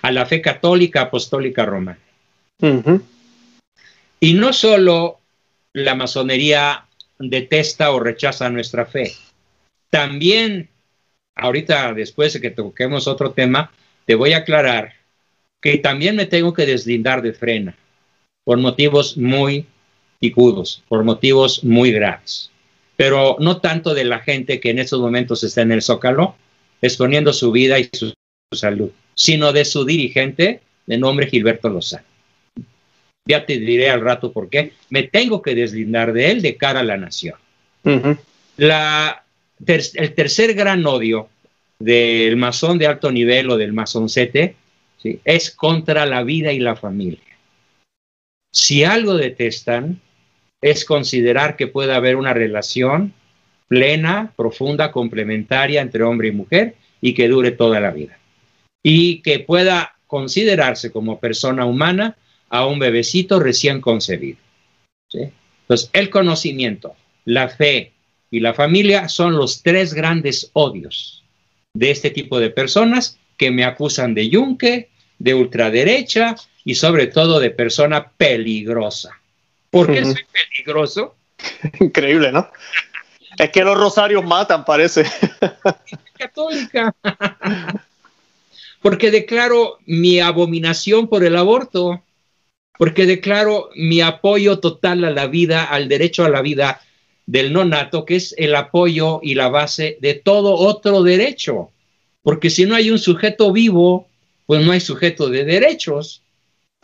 [0.00, 1.98] a la fe católica apostólica romana.
[4.18, 5.20] Y no solo
[5.74, 6.86] la masonería
[7.18, 9.12] detesta o rechaza nuestra fe,
[9.90, 10.70] también,
[11.34, 13.72] ahorita después de que toquemos otro tema,
[14.06, 14.94] te voy a aclarar
[15.60, 17.76] que también me tengo que deslindar de frena
[18.42, 19.66] por motivos muy
[20.18, 22.50] picudos por motivos muy graves.
[22.96, 26.36] Pero no tanto de la gente que en estos momentos está en el Zócalo
[26.80, 28.12] exponiendo su vida y su,
[28.52, 32.04] salud, sino de su dirigente de nombre Gilberto Lozano.
[33.28, 34.72] Ya te diré al rato por qué.
[34.88, 37.34] Me tengo que deslindar de él de cara a la nación.
[38.56, 39.24] la,
[39.66, 41.28] el tercer gran odio
[41.78, 44.54] del masón de alto nivel o del masoncete
[45.02, 45.20] ¿sí?
[45.24, 47.20] es contra la vida y la familia.
[48.52, 50.00] Si algo detestan,
[50.66, 53.14] es considerar que puede haber una relación
[53.68, 58.18] plena, profunda, complementaria entre hombre y mujer y que dure toda la vida.
[58.82, 62.16] Y que pueda considerarse como persona humana
[62.48, 64.38] a un bebecito recién concebido.
[65.12, 67.92] Entonces, el conocimiento, la fe
[68.28, 71.22] y la familia son los tres grandes odios
[71.74, 74.88] de este tipo de personas que me acusan de yunque,
[75.20, 79.20] de ultraderecha y sobre todo de persona peligrosa.
[79.70, 81.14] ¿Por qué soy peligroso?
[81.80, 82.50] Increíble, ¿no?
[83.38, 85.04] Es que los rosarios matan, parece.
[86.18, 86.94] Católica.
[88.80, 92.02] Porque declaro mi abominación por el aborto.
[92.78, 96.80] Porque declaro mi apoyo total a la vida, al derecho a la vida
[97.26, 101.70] del no nato, que es el apoyo y la base de todo otro derecho.
[102.22, 104.08] Porque si no hay un sujeto vivo,
[104.46, 106.22] pues no hay sujeto de derechos.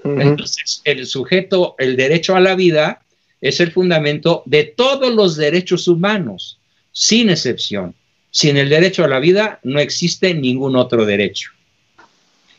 [0.04, 3.02] Entonces, el sujeto, el derecho a la vida,
[3.40, 6.58] es el fundamento de todos los derechos humanos,
[6.92, 7.94] sin excepción.
[8.30, 11.50] Sin el derecho a la vida no existe ningún otro derecho.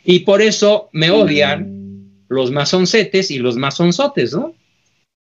[0.05, 4.53] Y por eso me odian los masoncetes y los masonzotes, ¿no?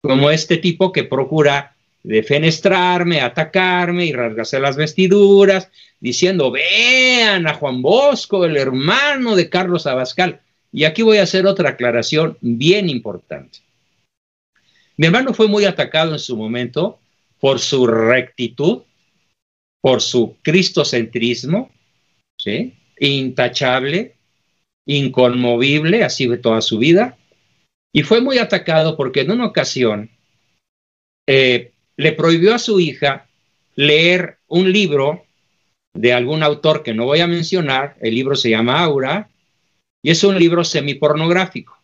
[0.01, 7.81] Como este tipo que procura defenestrarme, atacarme y rasgarse las vestiduras, diciendo, vean a Juan
[7.81, 10.39] Bosco, el hermano de Carlos Abascal.
[10.71, 13.59] Y aquí voy a hacer otra aclaración bien importante.
[14.97, 16.99] Mi hermano fue muy atacado en su momento
[17.39, 18.83] por su rectitud,
[19.81, 21.71] por su cristocentrismo,
[22.99, 24.15] intachable,
[24.85, 27.17] inconmovible, así de toda su vida.
[27.93, 30.11] Y fue muy atacado porque en una ocasión
[31.27, 33.27] eh, le prohibió a su hija
[33.75, 35.25] leer un libro
[35.93, 39.29] de algún autor que no voy a mencionar, el libro se llama Aura,
[40.01, 41.77] y es un libro semipornográfico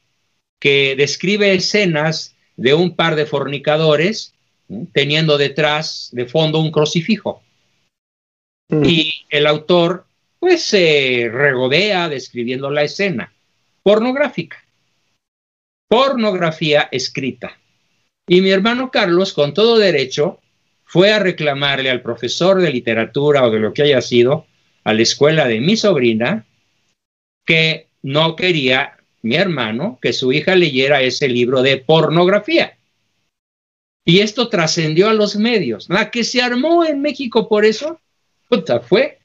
[0.60, 4.34] que describe escenas de un par de fornicadores
[4.94, 7.44] teniendo detrás de fondo un crucifijo.
[8.70, 8.86] Mm.
[8.86, 10.06] Y el autor
[10.40, 13.34] pues se regodea describiendo la escena
[13.84, 14.64] pornográfica.
[15.88, 17.60] Pornografía escrita.
[18.28, 20.40] Y mi hermano Carlos, con todo derecho,
[20.84, 24.48] fue a reclamarle al profesor de literatura o de lo que haya sido,
[24.84, 26.46] a la escuela de mi sobrina,
[27.46, 32.78] que no quería mi hermano que su hija leyera ese libro de pornografía.
[34.06, 35.90] Y esto trascendió a los medios.
[35.90, 38.00] La que se armó en México por eso,
[38.48, 39.18] puta, fue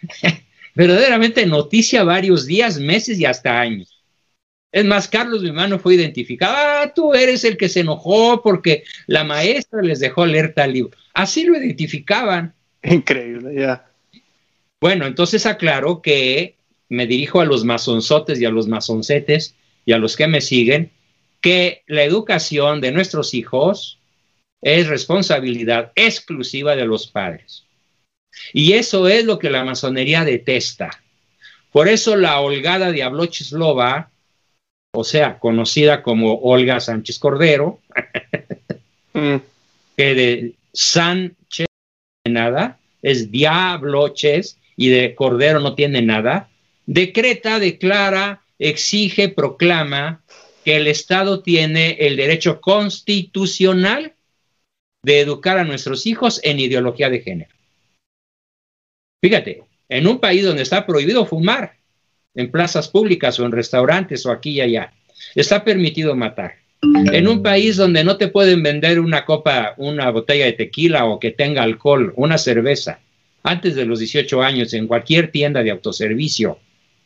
[0.74, 4.02] verdaderamente noticia varios días, meses y hasta años.
[4.72, 6.54] Es más, Carlos, mi hermano, fue identificado.
[6.56, 10.96] Ah, tú eres el que se enojó porque la maestra les dejó leer tal libro.
[11.12, 12.54] Así lo identificaban.
[12.82, 13.86] Increíble, ya.
[14.80, 16.57] Bueno, entonces aclaro que
[16.88, 20.90] me dirijo a los masonzotes y a los masoncetes y a los que me siguen,
[21.40, 23.98] que la educación de nuestros hijos
[24.60, 27.64] es responsabilidad exclusiva de los padres.
[28.52, 30.90] Y eso es lo que la masonería detesta.
[31.72, 34.10] Por eso la holgada Diablochislova,
[34.92, 37.80] o sea, conocida como Olga Sánchez Cordero,
[39.12, 39.36] mm.
[39.96, 46.48] que de Sánchez no tiene nada, es Diabloches y de Cordero no tiene nada,
[46.88, 50.22] decreta, declara, exige, proclama
[50.64, 54.14] que el Estado tiene el derecho constitucional
[55.02, 57.50] de educar a nuestros hijos en ideología de género.
[59.22, 61.76] Fíjate, en un país donde está prohibido fumar,
[62.34, 64.94] en plazas públicas o en restaurantes o aquí y allá,
[65.34, 66.56] está permitido matar.
[66.80, 71.20] En un país donde no te pueden vender una copa, una botella de tequila o
[71.20, 73.00] que tenga alcohol, una cerveza,
[73.42, 76.58] antes de los 18 años en cualquier tienda de autoservicio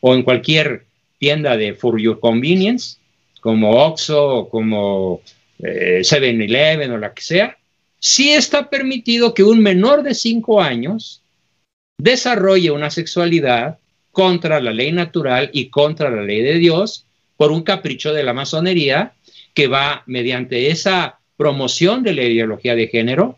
[0.05, 0.85] o en cualquier
[1.17, 2.97] tienda de for your convenience,
[3.39, 5.21] como Oxxo o como
[5.59, 7.57] 7-Eleven eh, o la que sea,
[7.99, 11.21] sí está permitido que un menor de 5 años
[11.97, 13.79] desarrolle una sexualidad
[14.11, 17.05] contra la ley natural y contra la ley de Dios
[17.37, 19.13] por un capricho de la masonería
[19.53, 23.37] que va mediante esa promoción de la ideología de género,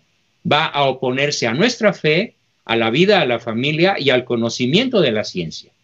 [0.51, 2.33] va a oponerse a nuestra fe,
[2.65, 5.74] a la vida, a la familia y al conocimiento de la ciencia.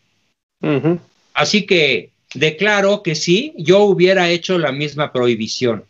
[1.33, 5.85] Así que declaro que sí, yo hubiera hecho la misma prohibición.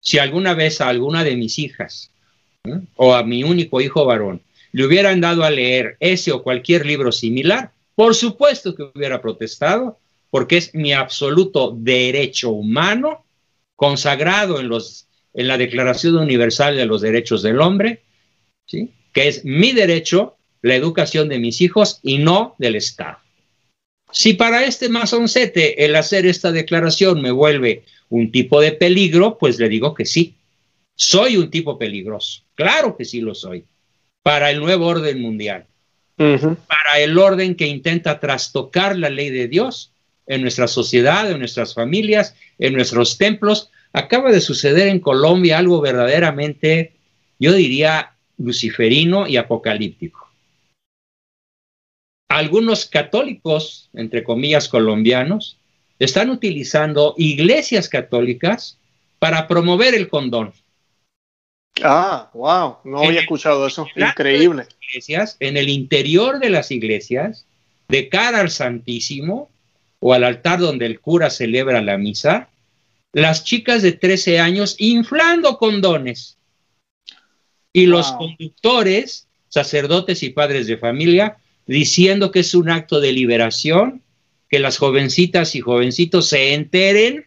[0.00, 2.10] Si alguna vez a alguna de mis hijas
[2.96, 4.40] o a mi único hijo varón
[4.72, 9.98] le hubieran dado a leer ese o cualquier libro similar, por supuesto que hubiera protestado,
[10.30, 13.24] porque es mi absoluto derecho humano
[13.76, 18.02] consagrado en, los, en la Declaración Universal de los Derechos del Hombre,
[18.66, 18.90] ¿sí?
[19.12, 23.18] que es mi derecho, la educación de mis hijos y no del Estado.
[24.14, 29.58] Si para este masoncete el hacer esta declaración me vuelve un tipo de peligro, pues
[29.58, 30.36] le digo que sí.
[30.94, 32.42] Soy un tipo peligroso.
[32.54, 33.64] Claro que sí lo soy
[34.22, 35.66] para el nuevo orden mundial,
[36.16, 39.90] para el orden que intenta trastocar la ley de Dios
[40.28, 43.70] en nuestra sociedad, en nuestras familias, en nuestros templos.
[43.92, 46.92] Acaba de suceder en Colombia algo verdaderamente,
[47.40, 50.23] yo diría, luciferino y apocalíptico.
[52.28, 55.58] Algunos católicos, entre comillas colombianos,
[55.98, 58.78] están utilizando iglesias católicas
[59.18, 60.52] para promover el condón.
[61.82, 64.66] Ah, wow, no había escuchado eso, increíble.
[64.90, 67.46] Iglesias, en el interior de las iglesias,
[67.88, 69.50] de cara al Santísimo
[69.98, 72.48] o al altar donde el cura celebra la misa,
[73.12, 76.36] las chicas de 13 años inflando condones
[77.72, 84.02] y los conductores, sacerdotes y padres de familia, diciendo que es un acto de liberación,
[84.48, 87.26] que las jovencitas y jovencitos se enteren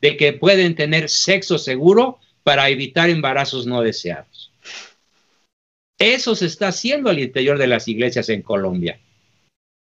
[0.00, 4.52] de que pueden tener sexo seguro para evitar embarazos no deseados.
[5.98, 9.00] Eso se está haciendo al interior de las iglesias en Colombia.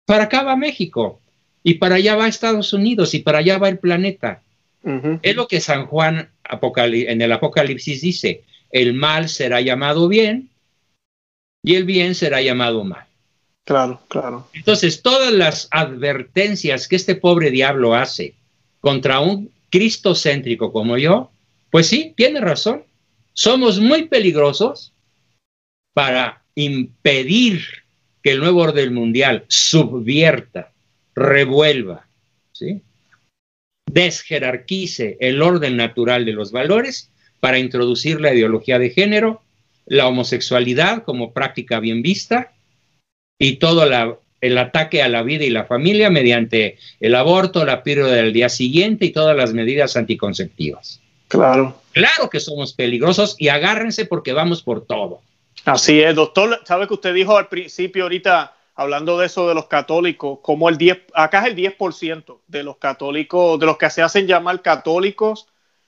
[0.04, 1.20] Para acá va México
[1.62, 4.42] y para allá va Estados Unidos y para allá va el planeta.
[5.22, 10.50] Es lo que San Juan en el Apocalipsis dice, el mal será llamado bien
[11.62, 13.06] y el bien será llamado mal.
[13.64, 14.48] Claro, claro.
[14.54, 18.34] Entonces, todas las advertencias que este pobre diablo hace
[18.80, 21.30] contra un Cristo céntrico como yo,
[21.70, 22.82] pues sí, tiene razón.
[23.32, 24.92] Somos muy peligrosos
[25.94, 27.62] para impedir
[28.22, 30.72] que el nuevo orden mundial subvierta,
[31.14, 32.06] revuelva,
[32.52, 32.80] ¿sí?
[33.86, 39.42] desjerarquice el orden natural de los valores para introducir la ideología de género,
[39.86, 42.51] la homosexualidad como práctica bien vista
[43.42, 47.84] y toda la el ataque a la vida y la familia mediante el aborto, la
[47.84, 51.00] píldora del día siguiente y todas las medidas anticonceptivas.
[51.28, 51.80] Claro.
[51.92, 55.20] Claro que somos peligrosos y agárrense porque vamos por todo.
[55.64, 56.60] Así es, doctor.
[56.64, 60.76] ¿Sabe que usted dijo al principio ahorita, hablando de eso de los católicos, como el
[60.76, 65.46] 10, acá es el 10% de los católicos, de los que se hacen llamar católicos,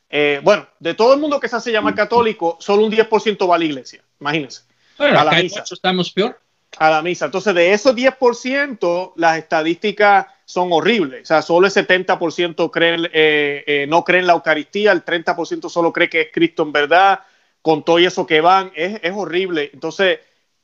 [0.09, 3.57] eh, bueno, de todo el mundo que se hace llamar católico, solo un 10% va
[3.57, 4.63] a la iglesia, imagínense.
[4.97, 5.65] a la misa.
[5.69, 6.39] estamos peor.
[6.79, 7.27] A la misa.
[7.27, 11.23] Entonces, de esos 10%, las estadísticas son horribles.
[11.23, 15.93] O sea, solo el 70% creen, eh, eh, no creen la Eucaristía, el 30% solo
[15.93, 17.21] cree que es Cristo en verdad,
[17.63, 19.71] con todo eso que van, es, es horrible.
[19.73, 20.19] Entonces,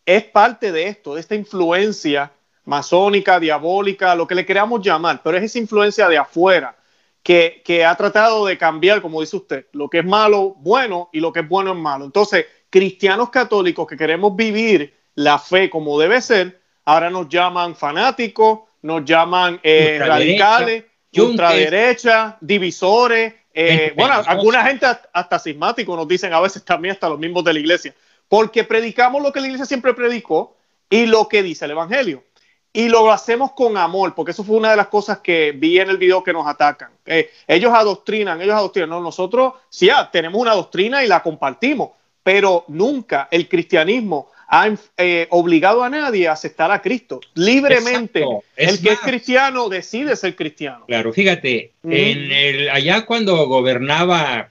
[0.05, 2.33] es parte de esto, de esta influencia
[2.65, 6.77] masónica, diabólica, lo que le queramos llamar, pero es esa influencia de afuera
[7.23, 11.21] que, que, ha tratado de cambiar, como dice usted, lo que es malo, bueno, y
[11.21, 12.05] lo que es bueno es malo.
[12.05, 18.61] Entonces, cristianos católicos que queremos vivir la fe como debe ser, ahora nos llaman fanáticos,
[18.83, 20.85] nos llaman eh, radicales,
[21.17, 23.35] ultraderecha, divisores.
[23.53, 27.53] Eh, bueno, alguna gente hasta sismáticos nos dicen a veces también hasta los mismos de
[27.53, 27.95] la iglesia,
[28.29, 30.57] porque predicamos lo que la iglesia siempre predicó
[30.89, 32.25] y lo que dice el Evangelio.
[32.73, 35.91] Y lo hacemos con amor, porque eso fue una de las cosas que vi en
[35.91, 36.91] el video que nos atacan.
[37.05, 38.91] Eh, ellos adoctrinan, ellos adoctrinan.
[38.91, 41.91] No, nosotros sí ah, tenemos una doctrina y la compartimos,
[42.23, 47.21] pero nunca el cristianismo ha eh, obligado a nadie a aceptar a Cristo.
[47.35, 48.25] Libremente,
[48.57, 50.85] el que es cristiano decide ser cristiano.
[50.89, 54.51] Claro, fíjate, en el, allá cuando gobernaba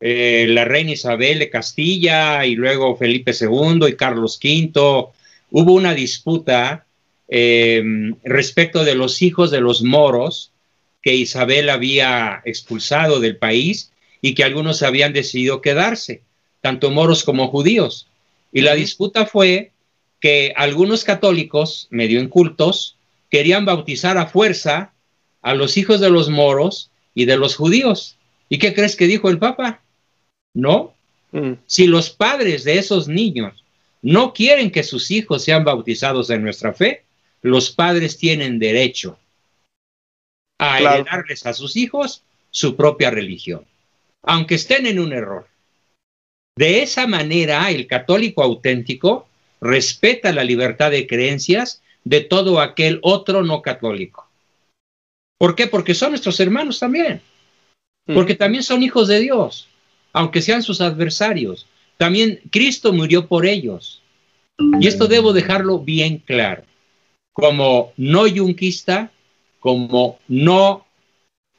[0.00, 5.08] eh, la reina Isabel de Castilla y luego Felipe II y Carlos V,
[5.50, 6.86] hubo una disputa
[7.26, 10.52] em, respecto de los hijos de los moros
[11.02, 16.22] que Isabel había expulsado del país y que algunos habían decidido quedarse,
[16.60, 18.06] tanto moros como judíos.
[18.52, 19.72] Y la disputa fue
[20.20, 22.96] que algunos católicos, medio incultos,
[23.30, 24.92] querían bautizar a fuerza
[25.40, 28.16] a los hijos de los moros y de los judíos.
[28.48, 29.82] ¿Y qué crees que dijo el Papa?
[30.54, 30.94] No.
[31.32, 31.54] Mm.
[31.66, 33.64] Si los padres de esos niños
[34.02, 37.04] no quieren que sus hijos sean bautizados en nuestra fe,
[37.40, 39.18] los padres tienen derecho
[40.58, 43.64] a heredarles a sus hijos su propia religión,
[44.22, 45.48] aunque estén en un error.
[46.62, 49.26] De esa manera, el católico auténtico
[49.60, 54.28] respeta la libertad de creencias de todo aquel otro no católico.
[55.38, 55.66] ¿Por qué?
[55.66, 57.20] Porque son nuestros hermanos también.
[58.06, 59.66] Porque también son hijos de Dios,
[60.12, 61.66] aunque sean sus adversarios.
[61.96, 64.00] También Cristo murió por ellos.
[64.80, 66.62] Y esto debo dejarlo bien claro.
[67.32, 69.10] Como no yunquista,
[69.58, 70.86] como no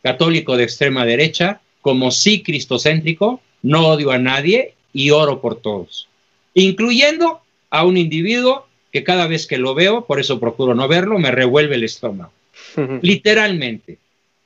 [0.02, 6.08] católico de extrema derecha, como sí cristocéntrico, no odio a nadie y oro por todos,
[6.54, 11.18] incluyendo a un individuo que cada vez que lo veo, por eso procuro no verlo,
[11.18, 12.32] me revuelve el estómago.
[13.02, 13.98] literalmente.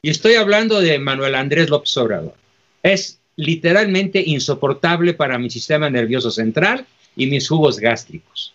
[0.01, 2.35] Y estoy hablando de Manuel Andrés López Obrador.
[2.83, 8.53] Es literalmente insoportable para mi sistema nervioso central y mis jugos gástricos.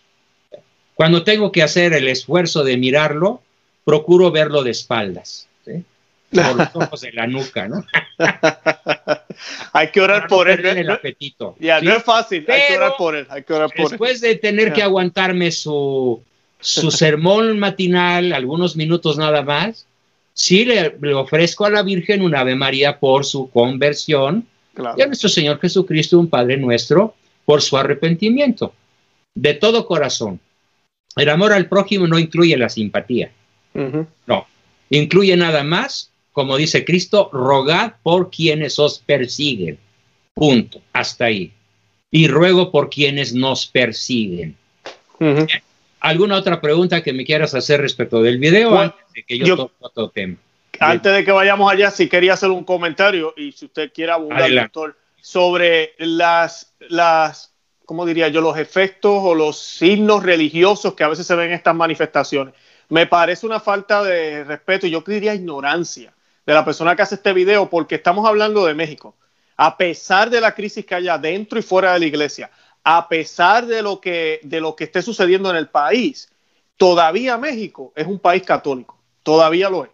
[0.95, 3.41] Cuando tengo que hacer el esfuerzo de mirarlo,
[3.83, 5.47] procuro verlo de espaldas.
[5.65, 5.83] ¿sí?
[6.41, 7.85] Por los ojos de la nuca, ¿no?
[9.73, 10.65] hay que orar por él.
[10.65, 11.55] el apetito.
[11.59, 13.27] Ya, no es fácil, hay que orar por él.
[13.29, 16.21] Hay que orar por después de tener que aguantarme su,
[16.59, 19.85] su sermón matinal, algunos minutos nada más,
[20.33, 24.47] sí le, ofrezco a la Virgen un Ave María por su conversión
[24.97, 27.13] y a nuestro Señor Jesucristo un Padre nuestro
[27.45, 28.73] por su arrepentimiento.
[29.35, 30.39] De todo corazón.
[31.15, 33.31] El amor al prójimo no incluye la simpatía.
[33.73, 34.47] No.
[34.89, 39.77] Incluye nada más como dice Cristo, rogad por quienes os persiguen.
[40.33, 40.81] Punto.
[40.91, 41.53] Hasta ahí.
[42.09, 44.57] Y ruego por quienes nos persiguen.
[45.99, 49.75] ¿Alguna otra pregunta que me quieras hacer respecto del video antes de que yo, toque
[49.79, 50.35] otro tema?
[50.79, 54.51] Antes de que vayamos allá, si quería hacer un comentario y si usted quiere abundar,
[54.51, 57.53] doctor, sobre las, las,
[57.85, 58.41] ¿cómo diría yo?
[58.41, 62.55] Los efectos o los signos religiosos que a veces se ven en estas manifestaciones.
[62.89, 66.11] Me parece una falta de respeto y yo diría ignorancia
[66.45, 69.15] de la persona que hace este video, porque estamos hablando de México.
[69.55, 72.51] A pesar de la crisis que haya dentro y fuera de la iglesia,
[72.83, 76.29] a pesar de lo que, de lo que esté sucediendo en el país,
[76.75, 79.91] todavía México es un país católico, todavía lo es.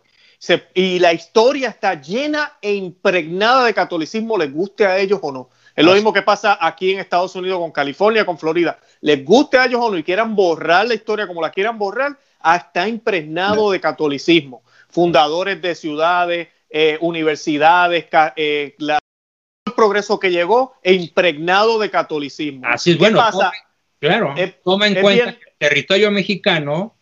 [0.73, 5.49] y la historia está llena e impregnada de catolicismo, les guste a ellos o no.
[5.75, 8.79] Es lo mismo que pasa aquí en Estados Unidos con California, con Florida.
[9.01, 12.17] Les guste a ellos o no y quieran borrar la historia como la quieran borrar,
[12.43, 20.93] está impregnado de catolicismo fundadores de ciudades, eh, universidades, eh, el progreso que llegó e
[20.93, 22.65] impregnado de catolicismo.
[22.65, 23.51] Así es, bueno, pasa?
[23.99, 26.95] claro, toma en cuenta que el territorio mexicano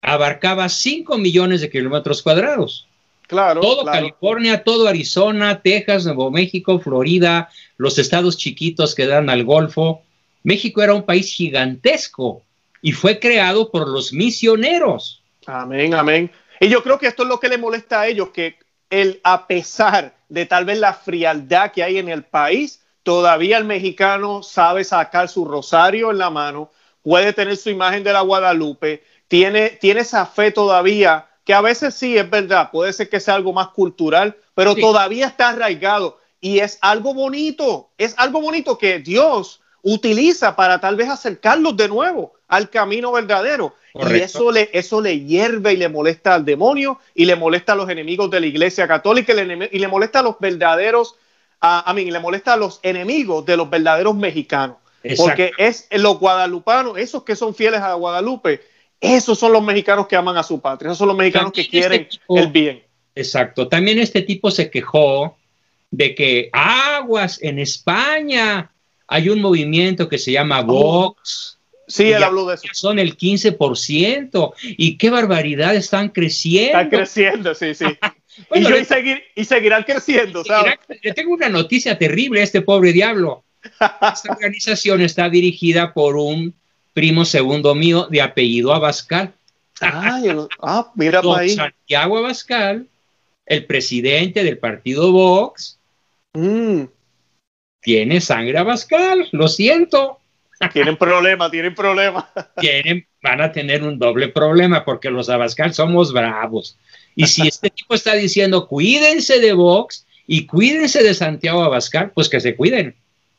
[0.00, 2.86] abarcaba 5 millones de kilómetros cuadrados.
[3.26, 3.60] Claro.
[3.60, 10.02] Todo California, todo Arizona, Texas, Nuevo México, Florida, los estados chiquitos que dan al Golfo.
[10.44, 12.42] México era un país gigantesco
[12.82, 15.22] y fue creado por los misioneros.
[15.46, 16.30] Amén, amén.
[16.60, 18.58] Y yo creo que esto es lo que le molesta a ellos, que
[18.90, 23.64] el, a pesar de tal vez la frialdad que hay en el país, todavía el
[23.64, 26.70] mexicano sabe sacar su rosario en la mano,
[27.02, 31.94] puede tener su imagen de la Guadalupe, tiene, tiene esa fe todavía, que a veces
[31.94, 36.58] sí es verdad, puede ser que sea algo más cultural, pero todavía está arraigado y
[36.58, 42.34] es algo bonito, es algo bonito que Dios utiliza para tal vez acercarlos de nuevo
[42.48, 43.74] al camino verdadero.
[43.98, 47.76] Y eso le, eso le hierve y le molesta al demonio y le molesta a
[47.76, 51.16] los enemigos de la iglesia católica y le, molesta a los verdaderos,
[51.60, 54.76] a, mí, le molesta a los enemigos de los verdaderos mexicanos.
[55.16, 58.60] Porque es los guadalupanos, esos que son fieles a Guadalupe,
[59.00, 61.70] esos son los mexicanos que aman a su patria, esos son los mexicanos que este
[61.70, 62.82] quieren el bien.
[63.14, 63.68] Exacto.
[63.68, 65.36] También este tipo se quejó
[65.90, 68.72] de que aguas en España
[69.06, 70.64] hay un movimiento que se llama oh.
[70.64, 71.58] Vox.
[71.86, 72.64] Sí, él habló de eso.
[72.72, 74.52] Son el 15%.
[74.60, 76.78] Y qué barbaridad, están creciendo.
[76.78, 77.84] Están creciendo, sí, sí.
[79.36, 80.78] y, seguirán creciendo, ¿sabes?
[81.02, 83.44] Le tengo una noticia terrible a este pobre diablo.
[83.80, 86.54] Esta organización está dirigida por un
[86.92, 89.32] primo segundo mío de apellido Abascal.
[89.80, 91.50] ah, mira ahí.
[91.50, 92.88] Santiago Abascal,
[93.44, 95.78] el presidente del partido Vox,
[96.32, 96.84] mm.
[97.80, 100.20] tiene sangre Abascal, lo siento.
[100.72, 102.30] Tienen problema, tienen problema.
[102.60, 106.78] Tienen, van a tener un doble problema porque los Abascal somos bravos.
[107.14, 112.28] Y si este tipo está diciendo cuídense de Vox y cuídense de Santiago Abascal, pues
[112.28, 112.94] que se cuiden,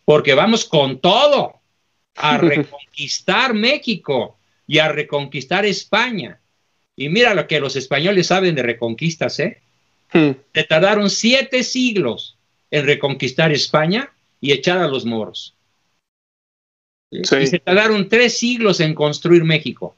[0.06, 1.60] porque vamos con todo
[2.16, 6.40] a reconquistar México y a reconquistar España.
[6.96, 9.62] Y mira lo que los españoles saben de reconquistas, ¿eh?
[10.12, 10.32] Hmm.
[10.54, 12.38] Se tardaron siete siglos
[12.72, 14.12] en reconquistar España
[14.42, 15.57] y echar a los moros.
[17.12, 19.96] Y se tardaron tres siglos en construir México.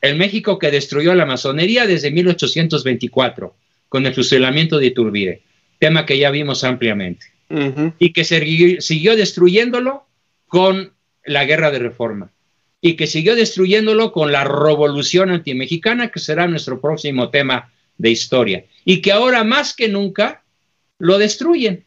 [0.00, 3.54] El México que destruyó la masonería desde 1824
[3.88, 5.42] con el fusilamiento de Iturbide,
[5.78, 7.26] tema que ya vimos ampliamente,
[7.98, 10.06] y que siguió destruyéndolo
[10.46, 10.92] con
[11.24, 12.30] la guerra de reforma.
[12.80, 18.64] Y que siguió destruyéndolo con la revolución antimexicana, que será nuestro próximo tema de historia,
[18.86, 20.42] y que ahora más que nunca
[20.98, 21.84] lo destruyen.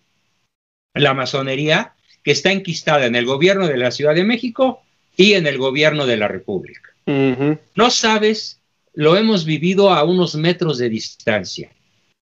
[0.94, 1.94] La masonería
[2.24, 4.82] que está enquistada en el gobierno de la Ciudad de México
[5.16, 6.90] y en el gobierno de la República.
[7.06, 8.62] No sabes,
[8.94, 11.72] lo hemos vivido a unos metros de distancia.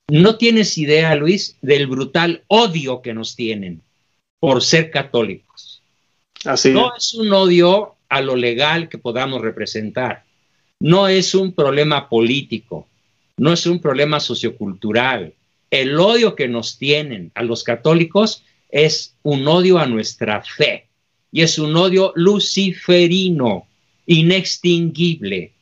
[0.09, 3.83] No tienes idea, Luis, del brutal odio que nos tienen
[4.41, 5.83] por ser católicos.
[6.45, 10.25] Así no es un odio a lo legal que podamos representar.
[10.81, 12.87] No es un problema político,
[13.37, 15.35] no es un problema sociocultural.
[15.71, 20.87] El odio que nos tienen a los católicos es un odio a nuestra fe
[21.31, 23.67] y es un odio luciferino,
[24.07, 25.53] inextinguible.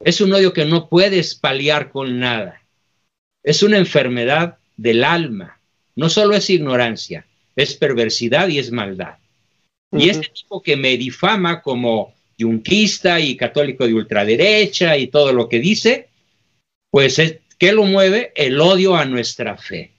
[0.00, 2.62] Es un odio que no puedes paliar con nada.
[3.42, 5.60] Es una enfermedad del alma.
[5.96, 9.18] No solo es ignorancia, es perversidad y es maldad.
[9.92, 15.48] Y este tipo que me difama como yunquista y católico de ultraderecha y todo lo
[15.48, 16.08] que dice,
[16.90, 17.20] pues
[17.58, 18.32] ¿qué lo mueve?
[18.34, 19.93] El odio a nuestra fe.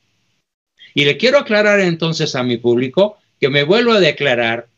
[0.95, 4.69] Y le quiero aclarar entonces a mi público que me vuelvo a declarar,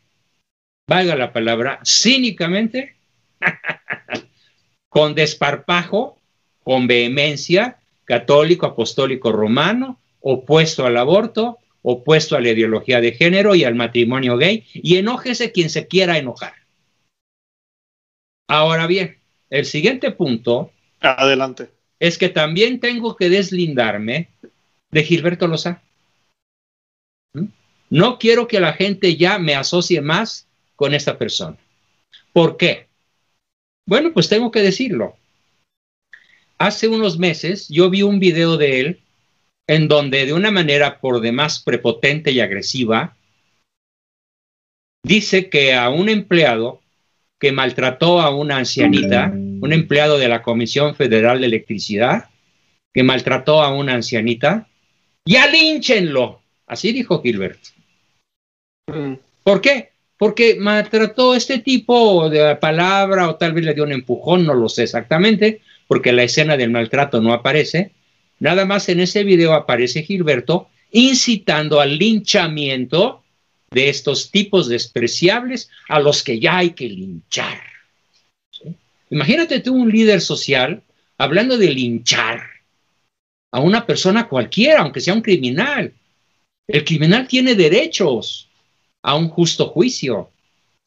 [0.88, 2.96] valga la palabra, cínicamente,
[4.88, 6.18] con desparpajo,
[6.64, 13.62] con vehemencia, católico, apostólico, romano, opuesto al aborto, opuesto a la ideología de género y
[13.62, 16.54] al matrimonio gay, y enójese quien se quiera enojar.
[18.48, 19.18] Ahora bien,
[19.50, 20.72] el siguiente punto.
[21.00, 21.70] Adelante.
[22.00, 24.30] Es que también tengo que deslindarme
[24.90, 25.80] de Gilberto Lozano.
[27.90, 31.56] No quiero que la gente ya me asocie más con esta persona.
[32.32, 32.86] ¿Por qué?
[33.86, 35.16] Bueno, pues tengo que decirlo.
[36.58, 39.00] Hace unos meses yo vi un video de él
[39.66, 43.16] en donde de una manera por demás prepotente y agresiva
[45.02, 46.80] dice que a un empleado
[47.38, 52.30] que maltrató a una ancianita, un empleado de la Comisión Federal de Electricidad,
[52.92, 54.68] que maltrató a una ancianita,
[55.24, 56.42] ya línchenlo.
[56.66, 57.60] Así dijo Gilbert.
[58.88, 59.14] Mm.
[59.44, 59.90] ¿Por qué?
[60.16, 64.68] Porque maltrató este tipo de palabra o tal vez le dio un empujón, no lo
[64.68, 67.92] sé exactamente, porque la escena del maltrato no aparece.
[68.40, 73.22] Nada más en ese video aparece Gilberto incitando al linchamiento
[73.70, 77.60] de estos tipos despreciables a los que ya hay que linchar.
[79.10, 80.82] Imagínate tú un líder social
[81.16, 82.42] hablando de linchar
[83.50, 85.92] a una persona cualquiera, aunque sea un criminal.
[86.66, 88.47] El criminal tiene derechos
[89.02, 90.30] a un justo juicio,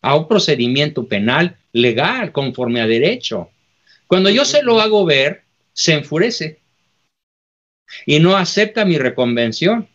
[0.02, 3.50] a un procedimiento penal legal, conforme a derecho.
[4.08, 5.44] Cuando yo se lo hago ver,
[5.74, 6.60] se enfurece
[8.06, 9.88] y no acepta mi reconvención,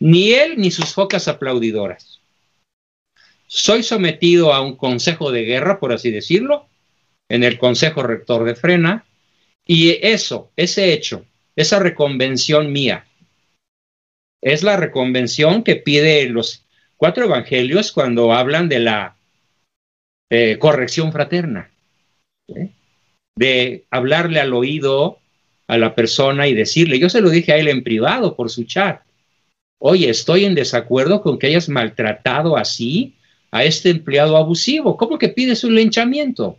[0.00, 2.20] ni él ni sus focas aplaudidoras.
[3.46, 6.66] Soy sometido a un consejo de guerra, por así decirlo,
[7.28, 9.04] en el consejo rector de Frena,
[9.64, 11.24] y eso, ese hecho,
[11.56, 13.06] esa reconvención mía,
[14.42, 16.65] es la reconvención que pide los
[16.96, 19.16] cuatro evangelios cuando hablan de la
[20.30, 21.70] eh, corrección fraterna,
[23.36, 25.18] de hablarle al oído
[25.68, 28.64] a la persona y decirle, yo se lo dije a él en privado por su
[28.64, 29.02] chat,
[29.78, 33.14] oye, estoy en desacuerdo con que hayas maltratado así
[33.50, 36.58] a este empleado abusivo, ¿cómo que pides un linchamiento?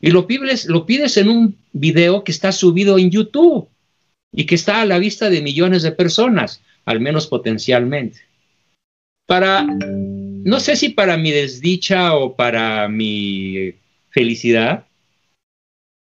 [0.00, 3.68] Y lo pides, lo pides en un video que está subido en YouTube
[4.32, 8.29] y que está a la vista de millones de personas, al menos potencialmente.
[9.30, 13.74] Para, no sé si para mi desdicha o para mi
[14.10, 14.88] felicidad,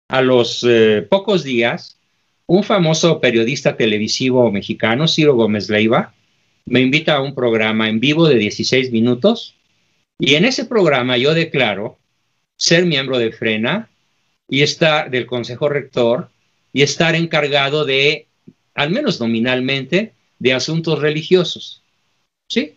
[0.09, 1.99] a los eh, pocos días,
[2.47, 6.15] un famoso periodista televisivo mexicano, Ciro Gómez Leiva,
[6.65, 9.53] me invita a un programa en vivo de 16 minutos
[10.17, 11.99] y en ese programa yo declaro
[12.57, 13.91] ser miembro de Frena
[14.49, 16.31] y estar del Consejo Rector
[16.73, 18.25] y estar encargado de,
[18.73, 21.83] al menos nominalmente, de asuntos religiosos.
[22.49, 22.73] ¿Sí?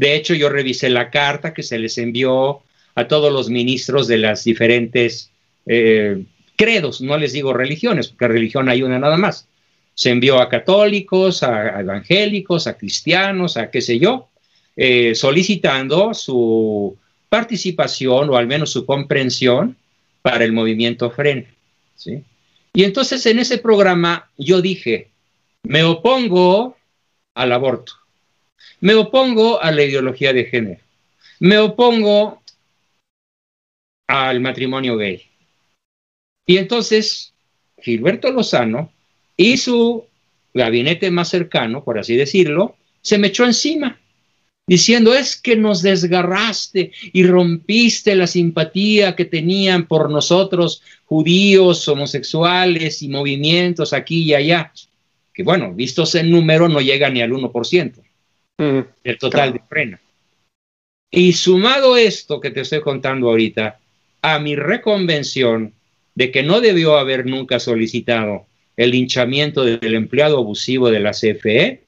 [0.00, 2.62] De hecho, yo revisé la carta que se les envió
[2.94, 5.30] a todos los ministros de las diferentes
[5.66, 6.24] eh,
[6.56, 9.46] credos, no les digo religiones, porque religión hay una nada más.
[9.92, 14.30] Se envió a católicos, a evangélicos, a cristianos, a qué sé yo,
[14.74, 16.96] eh, solicitando su
[17.28, 19.76] participación o al menos su comprensión
[20.22, 21.46] para el movimiento FREN.
[22.72, 25.10] Y entonces en ese programa yo dije,
[25.62, 26.78] me opongo
[27.34, 27.99] al aborto,
[28.80, 30.80] me opongo a la ideología de género,
[31.38, 32.42] me opongo
[34.08, 35.22] al matrimonio gay.
[36.46, 37.32] Y entonces
[37.78, 38.92] Gilberto Lozano
[39.36, 40.06] y su
[40.52, 43.98] gabinete más cercano, por así decirlo, se me echó encima
[44.66, 53.02] diciendo es que nos desgarraste y rompiste la simpatía que tenían por nosotros judíos, homosexuales
[53.02, 54.72] y movimientos aquí y allá,
[55.34, 58.09] que bueno, vistos en número no llega ni al 1%
[58.60, 60.00] mm, del total de frena.
[61.10, 63.80] Y sumado esto que te estoy contando ahorita,
[64.22, 65.74] a mi reconvención
[66.14, 68.46] de que no debió haber nunca solicitado
[68.76, 71.82] el linchamiento del empleado abusivo de la CFE,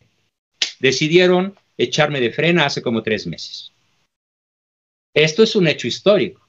[0.80, 3.72] decidieron echarme de frena hace como tres meses.
[5.14, 6.46] Esto es un hecho histórico,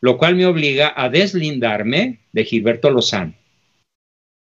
[0.00, 3.34] lo cual me obliga a deslindarme de Gilberto Lozano.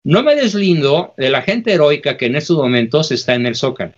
[0.04, 3.94] No me deslindo de la gente heroica que en estos momentos está en el Zócalo,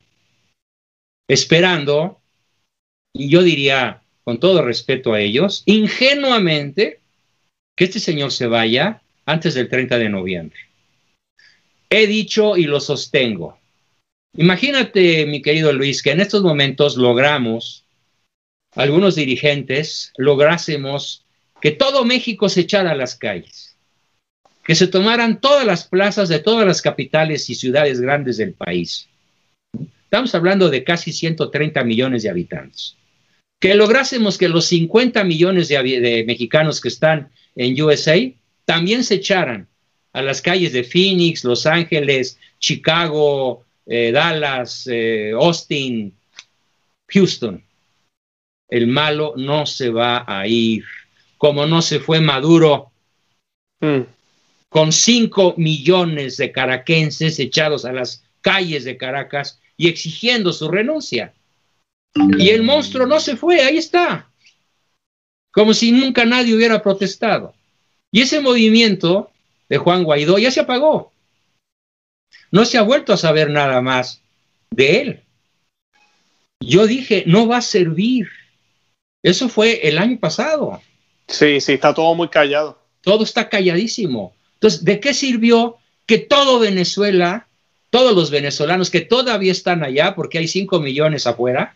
[1.27, 2.19] esperando,
[3.13, 6.99] y yo diría con todo respeto a ellos, ingenuamente,
[7.75, 10.59] que este señor se vaya antes del 30 de noviembre.
[11.89, 13.61] He dicho y lo sostengo,
[14.33, 17.83] Imagínate, mi querido Luis, que en estos momentos logramos,
[18.75, 21.25] algunos dirigentes, lográsemos
[21.61, 23.75] que todo México se echara a las calles,
[24.63, 29.09] que se tomaran todas las plazas de todas las capitales y ciudades grandes del país.
[30.11, 32.97] Estamos hablando de casi 130 millones de habitantes.
[33.61, 38.17] Que lográsemos que los 50 millones de, de mexicanos que están en USA
[38.65, 39.69] también se echaran
[40.11, 46.13] a las calles de Phoenix, Los Ángeles, Chicago, eh, Dallas, eh, Austin,
[47.07, 47.63] Houston.
[48.67, 50.83] El malo no se va a ir,
[51.37, 52.91] como no se fue Maduro,
[53.79, 54.01] hmm.
[54.67, 61.33] con cinco millones de caraquenses echados a las calles de Caracas y exigiendo su renuncia.
[62.37, 64.29] Y el monstruo no se fue, ahí está,
[65.51, 67.55] como si nunca nadie hubiera protestado.
[68.11, 69.31] Y ese movimiento
[69.69, 71.11] de Juan Guaidó ya se apagó.
[72.51, 74.21] No se ha vuelto a saber nada más
[74.69, 75.23] de él.
[76.59, 78.29] Yo dije, no va a servir.
[79.23, 80.79] Eso fue el año pasado.
[81.27, 82.77] Sí, sí, está todo muy callado.
[83.01, 84.35] Todo está calladísimo.
[84.53, 87.47] Entonces, ¿de qué sirvió que todo Venezuela,
[87.91, 91.75] todos los venezolanos que todavía están allá, porque hay 5 millones afuera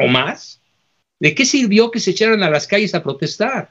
[0.00, 0.60] o más,
[1.20, 3.70] ¿de qué sirvió que se echaran a las calles a protestar?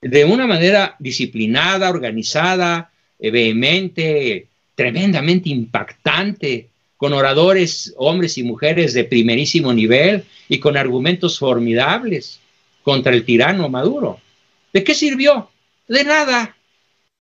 [0.00, 9.72] De una manera disciplinada, organizada, vehemente, tremendamente impactante, con oradores, hombres y mujeres de primerísimo
[9.72, 12.40] nivel y con argumentos formidables
[12.82, 14.20] contra el tirano Maduro.
[14.72, 15.50] ¿De qué sirvió?
[15.86, 16.56] De nada.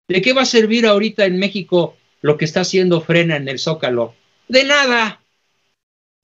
[0.07, 3.59] ¿De qué va a servir ahorita en México lo que está haciendo Frena en el
[3.59, 4.15] Zócalo?
[4.47, 5.21] De nada.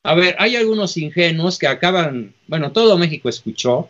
[0.04, 3.90] A ver, hay algunos ingenuos que acaban, bueno, todo México escuchó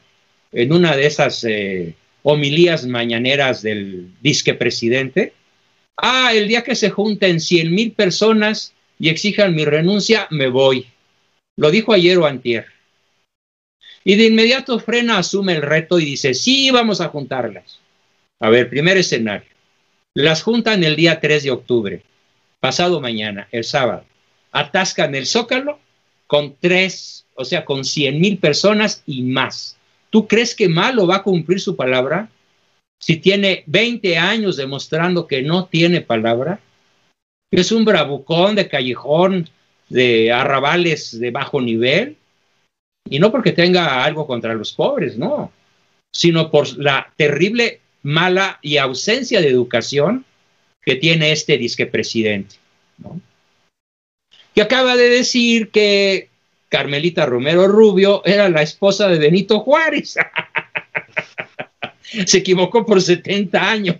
[0.51, 5.33] en una de esas eh, homilías mañaneras del disque presidente.
[5.97, 10.87] Ah, el día que se junten 100 mil personas y exijan mi renuncia, me voy.
[11.57, 12.65] Lo dijo ayer o antier.
[14.03, 17.79] Y de inmediato Frena asume el reto y dice, sí, vamos a juntarlas.
[18.39, 19.52] A ver, primer escenario.
[20.15, 22.03] Las juntan el día 3 de octubre,
[22.59, 24.05] pasado mañana, el sábado.
[24.51, 25.79] Atascan el zócalo
[26.27, 29.75] con tres, o sea, con 100 mil personas y más.
[30.11, 32.29] ¿Tú crees que Malo va a cumplir su palabra?
[33.01, 36.59] Si tiene 20 años demostrando que no tiene palabra,
[37.49, 39.49] es un bravucón de callejón,
[39.89, 42.17] de arrabales de bajo nivel,
[43.09, 45.51] y no porque tenga algo contra los pobres, no,
[46.11, 50.25] sino por la terrible mala y ausencia de educación
[50.81, 52.55] que tiene este disque presidente.
[52.97, 53.19] ¿no?
[54.53, 56.29] Que acaba de decir que
[56.69, 60.15] Carmelita Romero Rubio era la esposa de Benito Juárez.
[62.25, 63.95] Se equivocó por 70 años.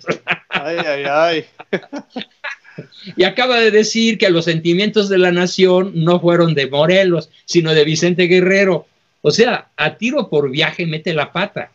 [0.49, 1.45] ay, ay, ay.
[3.15, 7.73] y acaba de decir que los sentimientos de la nación no fueron de Morelos, sino
[7.73, 8.85] de Vicente Guerrero.
[9.21, 11.71] O sea, a tiro por viaje mete la pata.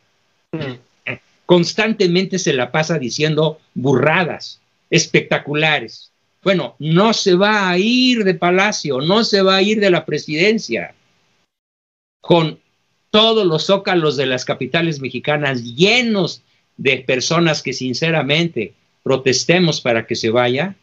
[0.52, 0.87] Mm
[1.48, 6.12] constantemente se la pasa diciendo burradas espectaculares.
[6.42, 10.04] Bueno, no se va a ir de Palacio, no se va a ir de la
[10.04, 10.94] presidencia.
[12.20, 12.60] Con
[13.10, 16.42] todos los zócalos de las capitales mexicanas llenos
[16.76, 20.76] de personas que sinceramente protestemos para que se vaya,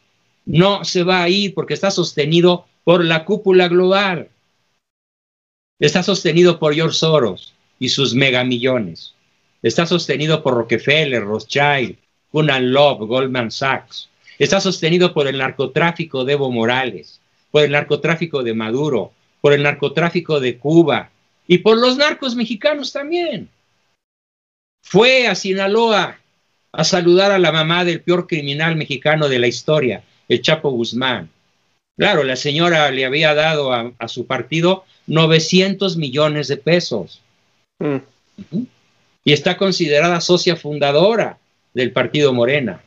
[0.47, 4.29] no se va a ir porque está sostenido por la cúpula global.
[5.79, 9.14] Está sostenido por George Soros y sus megamillones.
[9.61, 11.97] Está sostenido por Rockefeller, Rothschild,
[12.31, 14.09] Cunan Love, Goldman Sachs.
[14.37, 19.63] Está sostenido por el narcotráfico de Evo Morales, por el narcotráfico de Maduro, por el
[19.63, 21.09] narcotráfico de Cuba
[21.47, 23.49] y por los narcos mexicanos también.
[24.83, 26.19] Fue a Sinaloa
[26.71, 31.29] a saludar a la mamá del peor criminal mexicano de la historia, el Chapo Guzmán.
[31.97, 37.21] Claro, la señora le había dado a, su partido 900 millones de pesos.
[37.79, 37.97] Mm
[39.25, 41.39] y está considerada socia fundadora
[41.73, 42.81] del partido Morena.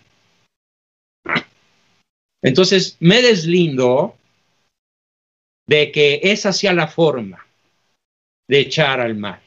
[2.43, 4.17] Entonces, me deslindo
[5.67, 7.45] de que esa sea la forma
[8.49, 9.41] de echar al mal.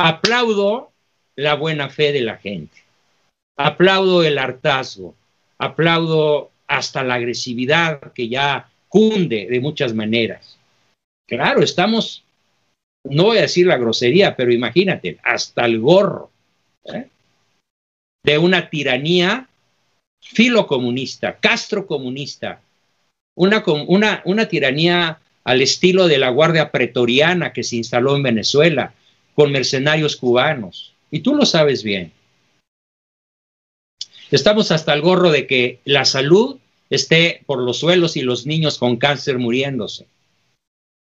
[0.00, 0.92] Aplaudo
[1.36, 2.82] la buena fe de la gente.
[3.56, 5.14] Aplaudo el hartazgo.
[5.58, 10.58] Aplaudo hasta la agresividad que ya cunde de muchas maneras.
[11.26, 12.24] Claro, estamos
[13.04, 16.30] no voy a decir la grosería, pero imagínate, hasta el gorro
[16.92, 17.08] ¿eh?
[18.24, 19.48] de una tiranía
[20.20, 22.60] filocomunista, castrocomunista,
[23.36, 28.94] una, una, una tiranía al estilo de la Guardia Pretoriana que se instaló en Venezuela,
[29.34, 30.94] con mercenarios cubanos.
[31.10, 32.12] Y tú lo sabes bien.
[34.30, 36.58] Estamos hasta el gorro de que la salud
[36.90, 40.06] esté por los suelos y los niños con cáncer muriéndose,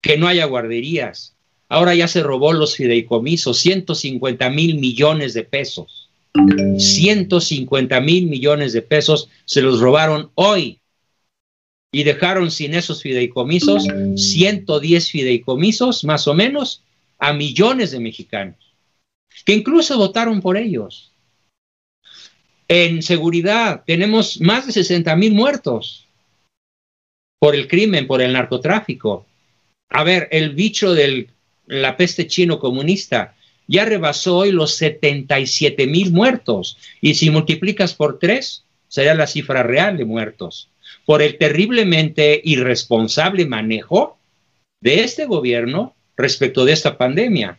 [0.01, 1.32] que no haya guarderías,
[1.73, 6.07] Ahora ya se robó los fideicomisos, 150 mil millones de pesos.
[6.77, 10.79] 150 mil millones de pesos se los robaron hoy
[11.91, 16.83] y dejaron sin esos fideicomisos 110 fideicomisos más o menos
[17.17, 18.75] a millones de mexicanos
[19.43, 21.11] que incluso votaron por ellos.
[22.67, 26.07] En seguridad tenemos más de 60 mil muertos
[27.39, 29.25] por el crimen, por el narcotráfico.
[29.89, 31.29] A ver, el bicho del
[31.65, 33.35] la peste chino comunista,
[33.67, 36.77] ya rebasó hoy los 77 mil muertos.
[37.01, 40.69] Y si multiplicas por tres, sería la cifra real de muertos.
[41.05, 44.17] Por el terriblemente irresponsable manejo
[44.81, 47.57] de este gobierno respecto de esta pandemia.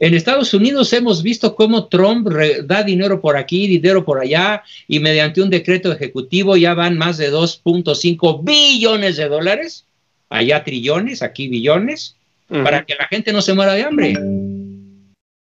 [0.00, 2.28] En Estados Unidos hemos visto cómo Trump
[2.64, 7.18] da dinero por aquí, dinero por allá, y mediante un decreto ejecutivo ya van más
[7.18, 9.86] de 2.5 billones de dólares,
[10.28, 12.14] allá trillones, aquí billones,
[12.48, 14.14] para que la gente no se muera de hambre.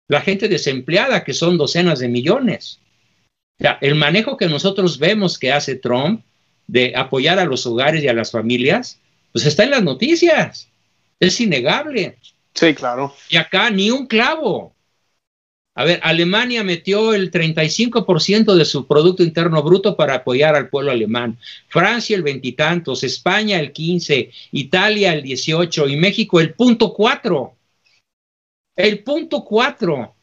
[0.08, 2.80] La gente desempleada, que son docenas de millones.
[3.82, 6.24] el manejo que nosotros vemos que hace Trump
[6.68, 9.00] de apoyar a los hogares y a las familias,
[9.32, 10.70] pues está en las noticias.
[11.20, 12.18] Es innegable.
[12.54, 13.14] Sí, claro.
[13.30, 14.74] Y acá ni un clavo.
[15.80, 20.92] A ver, Alemania metió el 35% de su Producto Interno Bruto para apoyar al pueblo
[20.92, 21.38] alemán.
[21.70, 27.54] Francia el veintitantos, España el 15, Italia el 18 y México el punto 4.
[28.76, 30.14] El punto 4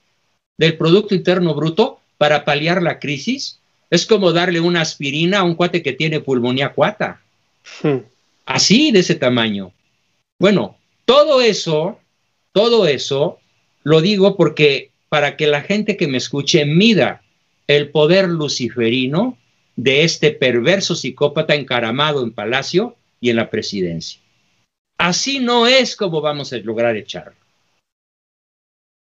[0.59, 5.55] del Producto Interno Bruto para paliar la crisis es como darle una aspirina a un
[5.55, 7.23] cuate que tiene pulmonía cuata.
[7.83, 8.01] Hmm.
[8.45, 9.73] Así, de ese tamaño.
[10.39, 10.77] Bueno,
[11.07, 11.99] todo eso,
[12.53, 13.39] todo eso
[13.85, 17.23] lo digo porque para que la gente que me escuche mida
[17.67, 19.39] el poder luciferino
[19.75, 24.21] de este perverso psicópata encaramado en Palacio y en la presidencia.
[24.99, 27.33] Así no es como vamos a lograr echarlo.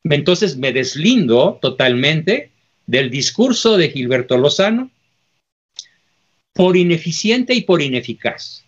[0.04, 2.50] Entonces me deslindo totalmente
[2.86, 4.90] del discurso de Gilberto Lozano
[6.52, 8.66] por ineficiente y por ineficaz,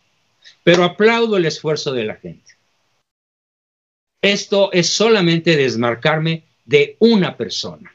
[0.65, 2.57] pero aplaudo el esfuerzo de la gente.
[4.23, 7.93] Esto es solamente desmarcarme de una persona,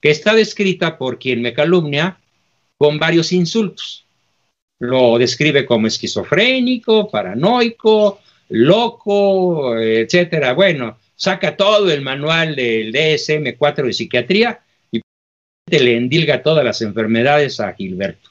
[0.00, 2.18] que está descrita por quien me calumnia
[2.76, 4.06] con varios insultos.
[4.78, 8.20] Lo describe como esquizofrénico, paranoico,
[8.50, 10.52] loco, etcétera.
[10.52, 14.60] Bueno, saca todo el manual del DSM-4 de psiquiatría
[14.92, 15.00] y
[15.70, 18.30] le endilga todas las enfermedades a Gilberto.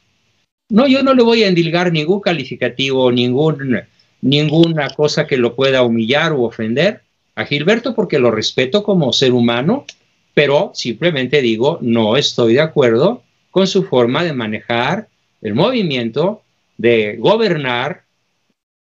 [0.69, 3.81] No, yo no le voy a endilgar ningún calificativo, ningún,
[4.21, 7.01] ninguna cosa que lo pueda humillar o ofender
[7.37, 9.85] a Gilberto porque lo respeto como ser humano,
[10.33, 13.21] pero simplemente digo, no estoy de acuerdo
[13.51, 15.07] con su forma de manejar
[15.43, 16.41] el movimiento,
[16.79, 18.01] de gobernar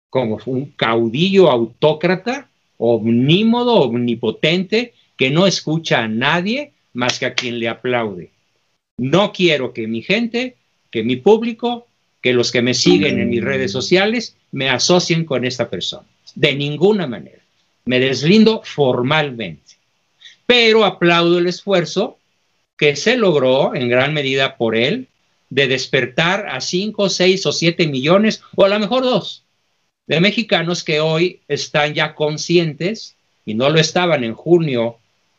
[0.08, 2.48] como un caudillo autócrata
[2.78, 8.30] omnímodo, omnipotente, que no escucha a nadie más que a quien le aplaude.
[8.96, 10.56] No quiero que mi gente,
[10.90, 11.88] que mi público,
[12.22, 16.06] que los que me siguen en mis redes sociales me asocien con esta persona.
[16.34, 17.35] De ninguna manera.
[17.86, 19.76] Me deslindo formalmente.
[20.46, 22.18] Pero aplaudo el esfuerzo
[22.76, 25.08] que se logró en gran medida por él
[25.50, 29.44] de despertar a 5, 6 o 7 millones, o a lo mejor dos,
[30.06, 34.98] de mexicanos que hoy están ya conscientes y no lo estaban en junio,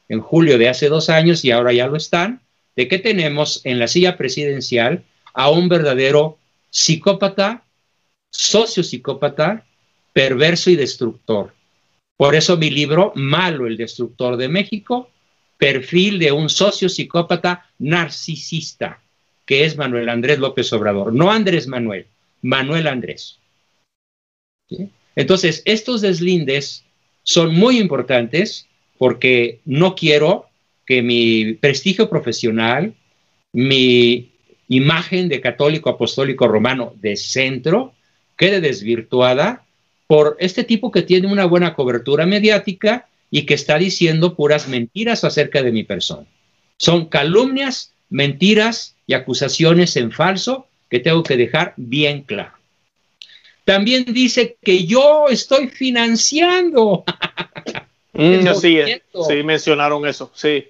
[0.10, 2.42] en julio de hace dos años y ahora ya lo están,
[2.76, 6.38] de que tenemos en la silla presidencial a un verdadero
[6.70, 7.64] psicópata,
[8.32, 9.66] socio psicópata,
[10.14, 11.54] perverso y destructor.
[12.18, 15.12] Por eso mi libro, Malo el Destructor de México,
[15.58, 19.02] perfil de un socio psicópata narcisista,
[19.46, 21.14] que es Manuel Andrés López Obrador.
[21.14, 22.08] No Andrés Manuel,
[22.42, 23.40] Manuel Andrés.
[25.16, 26.84] Entonces, estos deslindes
[27.22, 30.48] son muy importantes porque no quiero
[30.86, 32.96] que mi prestigio profesional,
[33.54, 34.32] mi
[34.70, 37.94] imagen de católico apostólico romano de centro,
[38.36, 39.67] quede desvirtuada
[40.08, 45.24] por este tipo que tiene una buena cobertura mediática y que está diciendo puras mentiras
[45.24, 46.26] acerca de mi persona.
[46.78, 52.54] Son calumnias, mentiras y acusaciones en falso que tengo que dejar bien claro.
[53.66, 57.04] También dice que yo estoy financiando.
[58.14, 58.80] Mm, sí,
[59.28, 60.66] sí, mencionaron eso, sí.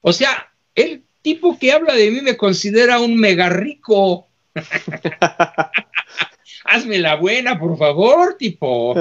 [0.00, 4.28] O sea, el tipo que habla de mí me considera un mega rico.
[6.64, 8.94] Hazme la buena, por favor, tipo.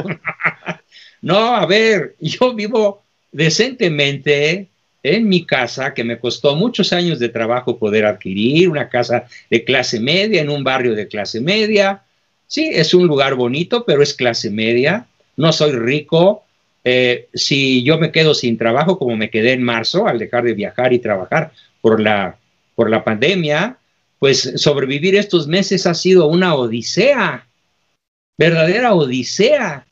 [1.21, 3.01] no, a ver, yo vivo
[3.31, 4.67] decentemente
[5.01, 9.63] en mi casa, que me costó muchos años de trabajo poder adquirir, una casa de
[9.63, 12.03] clase media, en un barrio de clase media,
[12.53, 15.07] Sí, es un lugar bonito, pero es clase media.
[15.37, 16.43] No soy rico.
[16.83, 20.53] Eh, si yo me quedo sin trabajo, como me quedé en marzo, al dejar de
[20.53, 21.51] viajar y trabajar
[21.81, 22.37] por la,
[22.75, 23.77] por la pandemia,
[24.19, 27.47] pues sobrevivir estos meses ha sido una odisea,
[28.37, 29.85] verdadera odisea.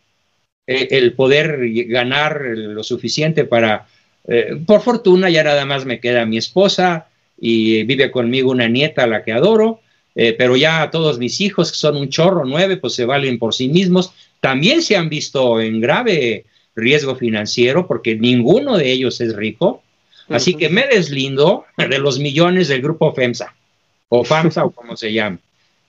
[0.68, 3.88] Eh, el poder ganar lo suficiente para,
[4.28, 7.08] eh, por fortuna ya nada más me queda mi esposa
[7.39, 9.82] y vive conmigo una nieta a la que adoro,
[10.14, 13.56] eh, pero ya todos mis hijos, que son un chorro, nueve, pues se valen por
[13.56, 19.36] sí mismos, también se han visto en grave riesgo financiero porque ninguno de ellos es
[19.36, 19.84] rico.
[20.30, 23.54] Así que me deslindo de los millones del grupo FEMSA,
[24.08, 25.39] o FAMSA, o como se llama.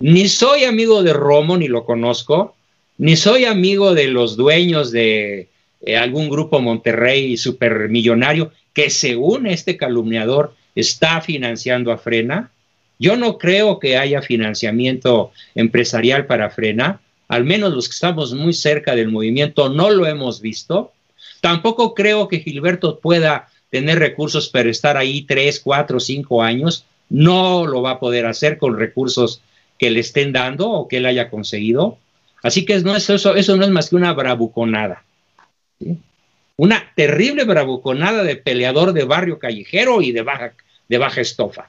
[0.03, 2.57] Ni soy amigo de Romo, ni lo conozco,
[2.99, 5.47] ni soy amigo de los dueños de
[5.81, 12.51] eh, algún grupo Monterrey supermillonario que según este calumniador está financiando a Frena.
[12.99, 18.55] Yo no creo que haya financiamiento empresarial para Frena, al menos los que estamos muy
[18.55, 20.91] cerca del movimiento no lo hemos visto.
[21.41, 26.87] Tampoco creo que Gilberto pueda tener recursos para estar ahí tres, cuatro, cinco años.
[27.09, 29.41] No lo va a poder hacer con recursos
[29.83, 31.99] que le estén dando o que él haya conseguido.
[32.41, 35.03] Así que no es eso, eso no es más que una bravuconada.
[36.57, 40.55] Una terrible bravuconada de peleador de barrio callejero y de baja,
[40.89, 41.69] de baja estofa.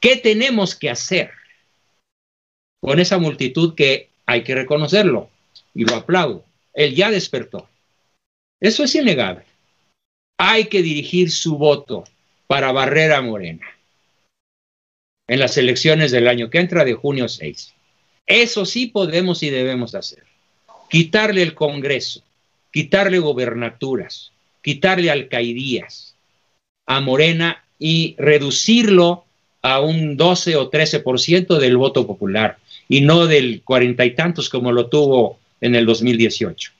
[0.00, 1.30] ¿Qué tenemos que hacer
[2.80, 5.30] con esa multitud que hay que reconocerlo?
[5.76, 6.44] Y lo aplaudo.
[6.72, 7.68] Él ya despertó.
[8.60, 9.44] Eso es innegable.
[10.40, 12.02] Hay que dirigir su voto
[12.48, 13.73] para barrer a Morena.
[15.26, 17.72] En las elecciones del año que entra de junio 6.
[18.26, 20.24] Eso sí podemos y debemos hacer.
[20.88, 22.22] Quitarle el Congreso,
[22.72, 26.14] quitarle gobernaturas, quitarle alcaidías
[26.86, 29.24] a Morena y reducirlo
[29.62, 32.58] a un 12 o 13% del voto popular
[32.88, 36.72] y no del cuarenta y tantos como lo tuvo en el 2018.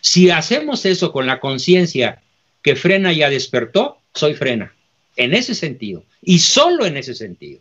[0.00, 2.22] Si hacemos eso con la conciencia
[2.62, 4.72] que frena ya despertó, soy frena.
[5.20, 6.04] En ese sentido.
[6.22, 7.60] Y solo en ese sentido.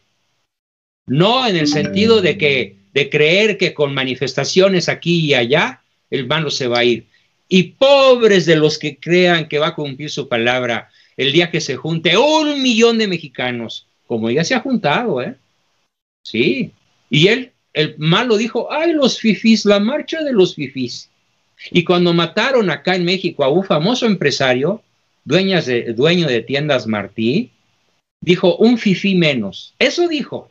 [1.08, 6.26] No en el sentido de que de creer que con manifestaciones aquí y allá el
[6.26, 7.08] malo se va a ir.
[7.50, 11.60] Y pobres de los que crean que va a cumplir su palabra el día que
[11.60, 15.36] se junte un millón de mexicanos, como ya se ha juntado, ¿eh?
[16.24, 16.72] Sí.
[17.10, 21.10] Y él, el malo dijo, ay, los fifís, la marcha de los fifís.
[21.72, 24.82] Y cuando mataron acá en México a un famoso empresario,
[25.30, 27.52] de, dueño de tiendas Martí,
[28.22, 29.74] dijo un fifí menos.
[29.80, 30.50] Eso dijo.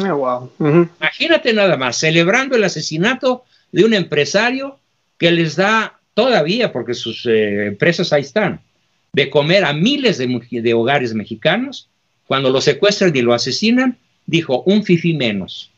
[0.00, 4.78] Ah, Imagínate nada más, celebrando el asesinato de un empresario
[5.18, 8.60] que les da todavía, porque sus eh, empresas ahí están,
[9.12, 11.88] de comer a miles de, hogares mexicanos,
[12.26, 15.70] cuando lo secuestran y lo asesinan, dijo un fifí menos.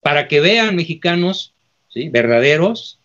[0.00, 1.52] Para que vean mexicanos,
[1.88, 2.08] ¿sí?
[2.08, 2.98] verdaderos,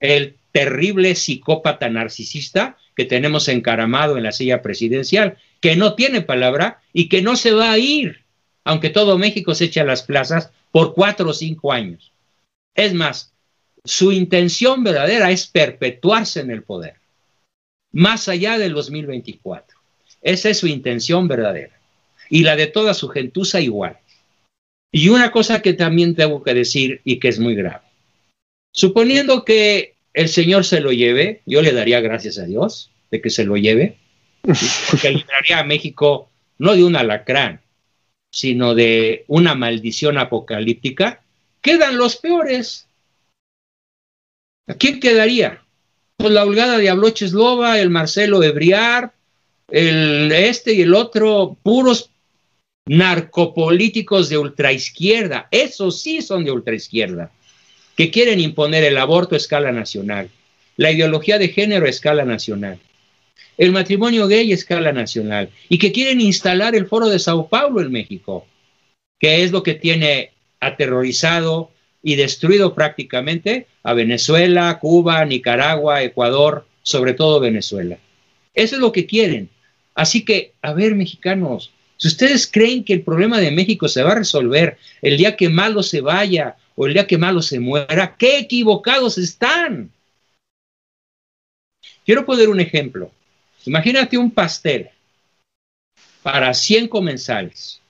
[0.00, 6.80] el terrible psicópata narcisista que tenemos encaramado en la silla presidencial, que no tiene palabra
[6.94, 8.24] y que no se va a ir,
[8.64, 12.10] aunque todo México se eche a las plazas por cuatro o cinco años.
[12.74, 13.34] Es más,
[13.84, 16.94] su intención verdadera es perpetuarse en el poder,
[17.92, 19.78] más allá del 2024.
[20.22, 21.78] Esa es su intención verdadera.
[22.30, 23.98] Y la de toda su gentuza igual.
[24.90, 27.82] Y una cosa que también tengo que decir y que es muy grave.
[28.72, 33.28] Suponiendo que el Señor se lo lleve, yo le daría gracias a Dios de que
[33.28, 33.98] se lo lleve,
[34.90, 37.60] porque libraría a México no de un alacrán,
[38.30, 41.22] sino de una maldición apocalíptica,
[41.60, 42.88] quedan los peores.
[44.66, 45.62] ¿A quién quedaría?
[46.16, 49.12] Pues la holgada de el Marcelo Ebriar,
[49.68, 52.10] el este y el otro, puros
[52.86, 57.30] narcopolíticos de ultraizquierda, esos sí son de ultraizquierda
[57.96, 60.30] que quieren imponer el aborto a escala nacional,
[60.76, 62.78] la ideología de género a escala nacional,
[63.58, 67.80] el matrimonio gay a escala nacional y que quieren instalar el foro de Sao Paulo
[67.80, 68.46] en México,
[69.18, 71.70] que es lo que tiene aterrorizado
[72.02, 77.98] y destruido prácticamente a Venezuela, Cuba, Nicaragua, Ecuador, sobre todo Venezuela.
[78.54, 79.48] Eso es lo que quieren.
[79.94, 84.12] Así que, a ver, mexicanos, si ustedes creen que el problema de México se va
[84.12, 88.16] a resolver el día que Malo se vaya o el día que Malo se muera,
[88.16, 89.90] qué equivocados están.
[92.04, 93.10] Quiero poner un ejemplo.
[93.64, 94.90] Imagínate un pastel
[96.22, 97.80] para 100 comensales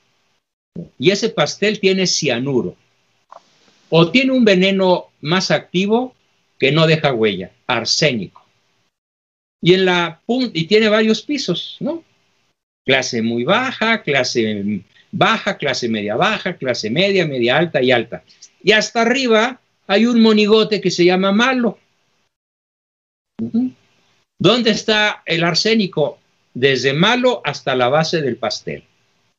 [0.99, 2.77] y ese pastel tiene cianuro
[3.91, 6.15] o tiene un veneno más activo
[6.59, 8.47] que no deja huella, arsénico.
[9.61, 12.03] Y en la y tiene varios pisos, ¿no?
[12.87, 14.85] clase muy baja, clase
[15.17, 18.23] baja, clase media baja, clase media, media alta y alta.
[18.63, 21.79] Y hasta arriba hay un monigote que se llama malo.
[24.39, 26.19] ¿Dónde está el arsénico?
[26.55, 28.85] Desde malo hasta la base del pastel.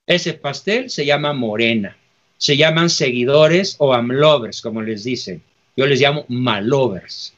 [0.05, 1.97] Ese pastel se llama morena.
[2.37, 5.41] Se llaman seguidores o amlovers, como les dicen.
[5.75, 7.33] Yo les llamo malovers,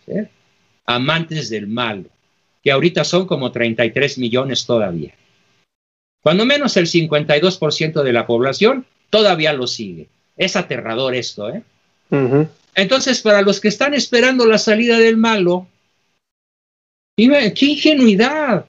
[0.85, 2.05] amantes del malo,
[2.63, 5.13] que ahorita son como 33 millones todavía.
[6.21, 10.07] Cuando menos el 52% de la población todavía lo sigue.
[10.37, 11.63] Es aterrador esto, ¿eh?
[12.75, 15.67] Entonces, para los que están esperando la salida del malo,
[17.17, 18.65] qué ingenuidad.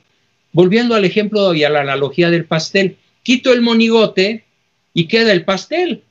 [0.53, 4.45] Volviendo al ejemplo y a la analogía del pastel, quito el monigote
[4.93, 6.03] y queda el pastel.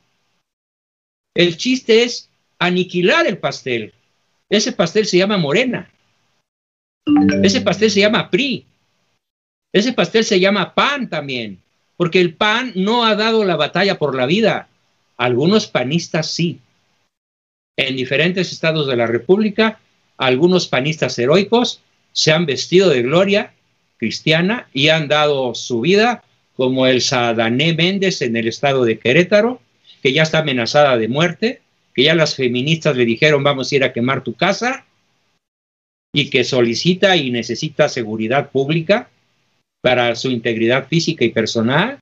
[1.36, 3.94] El chiste es aniquilar el pastel.
[4.50, 5.92] Ese pastel se llama morena.
[7.44, 8.66] Ese pastel se llama PRI.
[9.72, 11.60] Ese pastel se llama pan también,
[11.96, 14.68] porque el pan no ha dado la batalla por la vida.
[15.18, 16.60] Algunos panistas sí.
[17.78, 19.80] En diferentes estados de la República,
[20.18, 23.54] algunos panistas heroicos se han vestido de gloria
[23.98, 26.24] cristiana y han dado su vida,
[26.56, 29.62] como el Sadané Méndez en el estado de Querétaro,
[30.02, 31.62] que ya está amenazada de muerte,
[31.94, 34.86] que ya las feministas le dijeron vamos a ir a quemar tu casa
[36.14, 39.10] y que solicita y necesita seguridad pública
[39.82, 42.00] para su integridad física y personal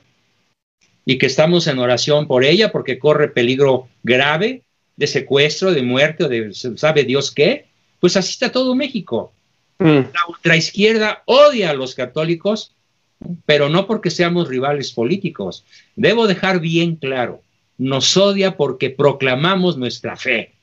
[1.06, 4.64] y que estamos en oración por ella porque corre peligro grave
[4.96, 7.66] de secuestro, de muerte o de sabe Dios qué,
[8.00, 9.32] pues así está todo México.
[9.80, 9.86] Mm.
[10.14, 12.74] La ultraizquierda odia a los católicos
[13.46, 15.66] pero no porque seamos rivales políticos.
[15.96, 17.42] Debo dejar bien claro,
[17.78, 20.54] nos odia porque proclamamos nuestra fe.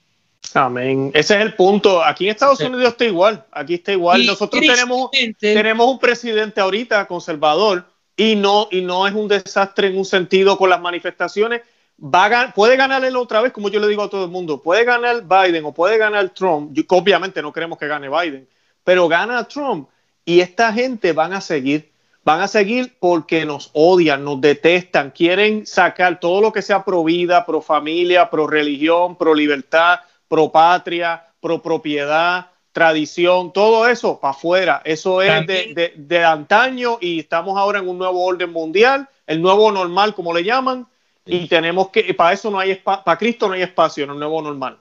[0.52, 1.10] Amén.
[1.14, 2.04] Ese es el punto.
[2.04, 3.44] Aquí en Estados Unidos está igual.
[3.50, 4.24] Aquí está igual.
[4.26, 7.86] Nosotros tenemos, tenemos un presidente ahorita conservador
[8.16, 11.62] y no, y no es un desastre en un sentido con las manifestaciones.
[12.02, 14.60] Va puede ganar él otra vez, como yo le digo a todo el mundo.
[14.60, 16.76] Puede ganar Biden o puede ganar Trump.
[16.88, 18.48] obviamente no queremos que gane Biden,
[18.82, 19.88] pero gana Trump
[20.24, 25.66] y esta gente van a seguir van a seguir porque nos odian, nos detestan, quieren
[25.66, 30.00] sacar todo lo que sea pro vida, pro familia, pro religión, pro libertad,
[30.34, 34.82] pro patria, pro propiedad, tradición, todo eso para afuera.
[34.84, 40.12] Eso es de, antaño y estamos ahora en un nuevo orden mundial, el nuevo normal,
[40.12, 40.88] como le llaman,
[41.24, 44.42] y tenemos que, para eso no hay para Cristo no hay espacio en el nuevo
[44.42, 44.76] normal.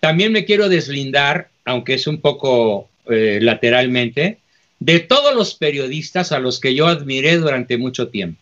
[0.00, 4.38] También me quiero deslindar, aunque es un poco eh, lateralmente,
[4.78, 8.40] de todos los periodistas a los que yo admiré durante mucho tiempo.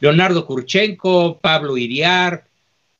[0.00, 2.44] Leonardo Kurchenko, Pablo Iriar,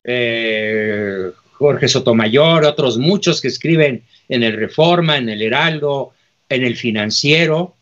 [0.05, 6.13] eh, Jorge Sotomayor, otros muchos que escriben en el Reforma, en el Heraldo,
[6.49, 7.75] en el Financiero,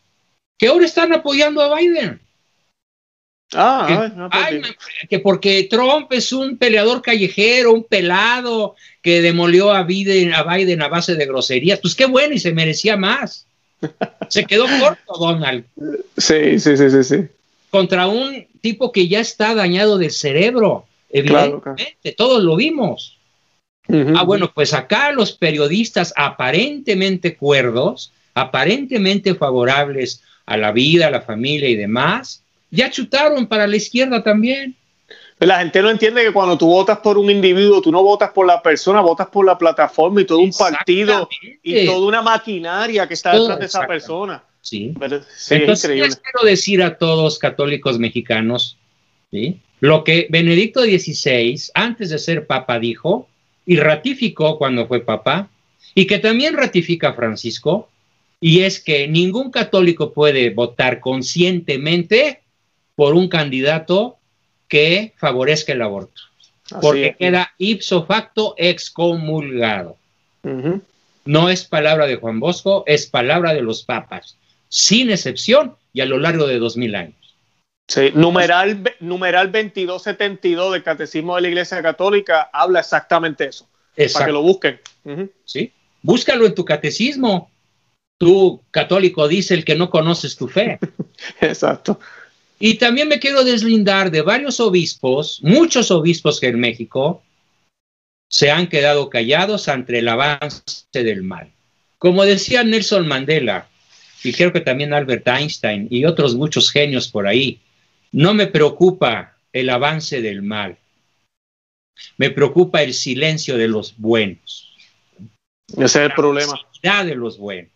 [0.59, 2.21] que ahora están apoyando a Biden.
[3.55, 4.77] Ah, pues
[5.11, 10.81] que, porque Trump es un peleador callejero, un pelado que demolió a Biden, a Biden
[10.81, 11.81] a base de groserías.
[11.81, 13.47] Pues qué bueno y se merecía más.
[14.29, 15.65] Se quedó corto Donald.
[16.17, 17.17] Sí, sí, sí, sí, sí.
[17.71, 23.19] Contra un tipo que ya está dañado de cerebro, evidentemente, todos lo vimos.
[23.89, 31.23] Ah, bueno, pues acá los periodistas aparentemente cuerdos, aparentemente favorables a la vida, a la
[31.23, 34.77] familia y demás, ya chutaron para la izquierda también.
[35.39, 38.47] La gente no entiende que cuando tú votas por un individuo, tú no votas por
[38.47, 41.29] la persona, votas por la plataforma y todo un partido
[41.63, 44.45] y toda una maquinaria que está detrás de esa persona.
[44.61, 44.95] Sí.
[45.51, 48.79] Entonces, quiero decir a todos católicos mexicanos,
[49.33, 49.59] ¿sí?
[49.81, 53.29] lo que Benedicto XVI, antes de ser papa, dijo
[53.67, 55.49] y ratificó cuando fue papa,
[55.95, 57.89] y que también ratifica Francisco,
[58.41, 62.41] y es que ningún católico puede votar conscientemente
[62.97, 64.17] por un candidato
[64.69, 66.23] que favorezca el aborto,
[66.81, 69.97] porque queda ipso facto excomulgado.
[71.25, 74.37] No es palabra de Juan Bosco, es palabra de los papas,
[74.69, 77.22] sin excepción y a lo largo de dos mil años.
[77.89, 83.69] Sí, numeral, numeral 2272 del Catecismo de la Iglesia Católica habla exactamente eso.
[84.15, 84.81] Para que lo busquen.
[85.45, 87.51] Sí, búscalo en tu catecismo.
[88.19, 90.79] Tú, católico, dice el que no conoces tu fe.
[91.41, 91.99] Exacto.
[92.59, 97.23] Y también me quiero deslindar de varios obispos, muchos obispos que en México
[98.29, 101.51] se han quedado callados ante el avance del mal.
[101.99, 103.69] Como decía Nelson Mandela,
[104.25, 107.61] y creo que también Albert Einstein y otros muchos genios por ahí,
[108.13, 110.79] no me preocupa el avance del mal,
[112.17, 114.75] me preocupa el silencio de los buenos.
[115.69, 116.55] Ese es el problema.
[116.83, 117.71] de los buenos.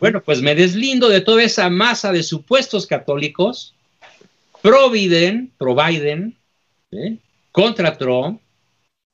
[0.00, 3.74] Bueno, pues me deslindo de toda esa masa de supuestos católicos
[4.62, 6.34] pro Biden, pro Biden,
[6.90, 7.18] ¿eh?
[7.52, 8.40] contra Trump,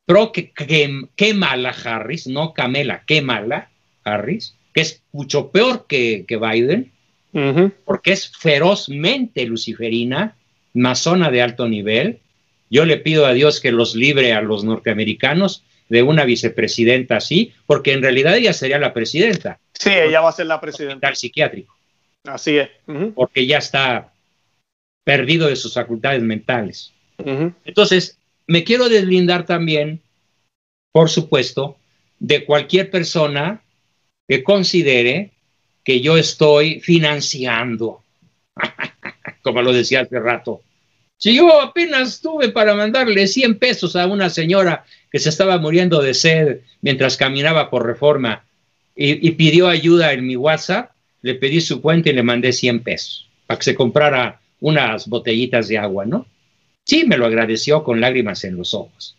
[0.07, 3.71] pro que, que, mala Harris, no Camela, que mala
[4.05, 6.93] Harris, que es mucho peor que, Biden,
[7.85, 10.37] porque es ferozmente luciferina,
[10.75, 12.21] masona de alto nivel.
[12.71, 17.53] Yo le pido a Dios que los libre a los norteamericanos de una vicepresidenta así,
[17.67, 19.59] porque en realidad ella sería la presidenta.
[19.73, 21.09] Sí, ella va a ser la presidenta.
[21.09, 21.77] Al psiquiátrico.
[22.25, 22.71] Así es.
[23.15, 24.13] Porque ya está
[25.05, 26.93] perdido de sus facultades mentales.
[27.65, 30.01] Entonces, me quiero deslindar también,
[30.93, 31.77] por supuesto,
[32.19, 33.63] de cualquier persona
[34.29, 35.33] que considere
[35.91, 38.05] que yo estoy financiando,
[39.43, 40.63] como lo decía hace rato.
[41.17, 46.01] Si yo apenas tuve para mandarle 100 pesos a una señora que se estaba muriendo
[46.01, 48.45] de sed mientras caminaba por reforma
[48.95, 52.85] y, y pidió ayuda en mi WhatsApp, le pedí su cuenta y le mandé 100
[52.85, 56.25] pesos para que se comprara unas botellitas de agua, ¿no?
[56.87, 59.17] Sí, me lo agradeció con lágrimas en los ojos.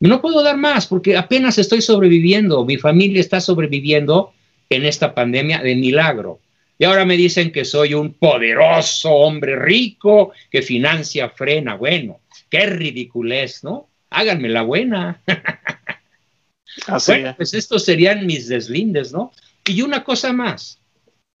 [0.00, 4.32] No puedo dar más porque apenas estoy sobreviviendo, mi familia está sobreviviendo
[4.68, 6.40] en esta pandemia de milagro.
[6.78, 11.74] Y ahora me dicen que soy un poderoso hombre rico que financia frena.
[11.74, 13.88] Bueno, qué ridiculez, ¿no?
[14.10, 15.22] Háganme la buena.
[16.86, 19.32] Así bueno, pues estos serían mis deslindes, ¿no?
[19.64, 20.78] Y una cosa más.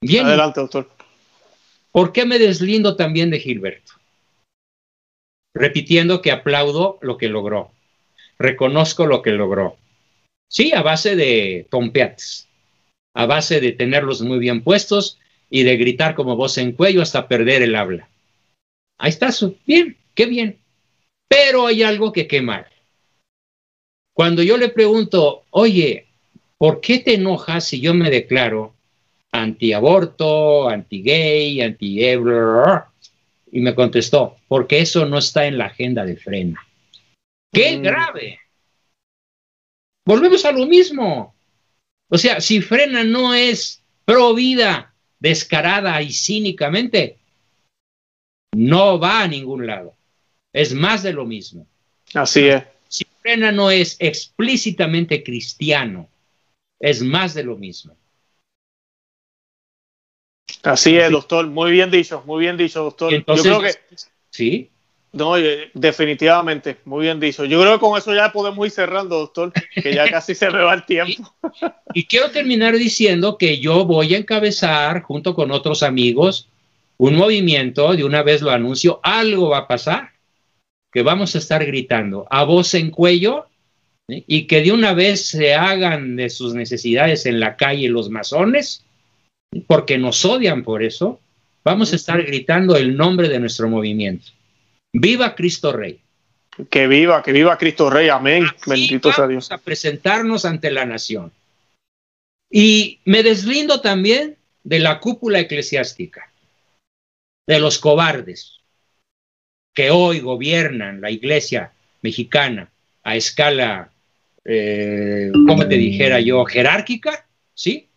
[0.00, 0.90] Bien, Adelante, doctor.
[1.92, 3.92] ¿Por qué me deslindo también de Gilberto?
[5.54, 7.72] Repitiendo que aplaudo lo que logró,
[8.38, 9.78] reconozco lo que logró.
[10.48, 12.45] Sí, a base de tompeates,
[13.16, 17.28] a base de tenerlos muy bien puestos y de gritar como voz en cuello hasta
[17.28, 18.10] perder el habla.
[18.98, 19.56] Ahí está, su.
[19.66, 20.58] bien, qué bien.
[21.26, 22.70] Pero hay algo que quemar.
[24.12, 26.06] Cuando yo le pregunto, oye,
[26.58, 28.74] ¿por qué te enojas si yo me declaro
[29.32, 31.98] anti-aborto, anti-gay, anti
[33.50, 36.66] Y me contestó, porque eso no está en la agenda de frena.
[37.50, 37.82] ¡Qué mm.
[37.82, 38.40] grave!
[40.04, 41.35] Volvemos a lo mismo.
[42.08, 47.18] O sea, si frena no es pro vida, descarada y cínicamente,
[48.54, 49.94] no va a ningún lado.
[50.52, 51.66] Es más de lo mismo.
[52.14, 52.62] Así es.
[52.88, 56.08] Si frena no es explícitamente cristiano,
[56.78, 57.96] es más de lo mismo.
[60.62, 61.46] Así es, doctor.
[61.46, 63.12] Muy bien dicho, muy bien dicho, doctor.
[63.12, 63.74] Yo creo que.
[64.30, 64.70] Sí.
[65.12, 65.34] No,
[65.72, 67.44] definitivamente, muy bien dicho.
[67.44, 70.58] Yo creo que con eso ya podemos ir cerrando, doctor, que ya casi se me
[70.58, 71.34] va el tiempo.
[71.94, 76.50] Y, quiero terminar diciendo que yo voy a encabezar, junto con otros amigos,
[76.98, 80.10] un movimiento, de una vez lo anuncio, algo va a pasar,
[80.92, 83.46] que vamos a estar gritando a voz en cuello
[84.08, 88.84] y que de una vez se hagan de sus necesidades en la calle los masones
[89.66, 91.20] porque nos odian por eso,
[91.64, 94.26] vamos a estar gritando el nombre de nuestro movimiento.
[94.98, 96.00] Viva Cristo Rey.
[96.70, 98.08] Que viva, que viva Cristo Rey.
[98.08, 98.46] Amén.
[98.66, 99.52] Bendito sea Dios.
[99.52, 101.32] A presentarnos ante la nación.
[102.50, 106.32] Y me deslindo también de la cúpula eclesiástica,
[107.46, 108.60] de los cobardes
[109.74, 112.70] que hoy gobiernan la iglesia mexicana
[113.02, 113.92] a escala,
[114.44, 117.88] eh, como te dijera yo, jerárquica, ¿sí?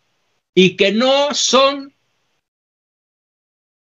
[0.54, 1.94] y que no son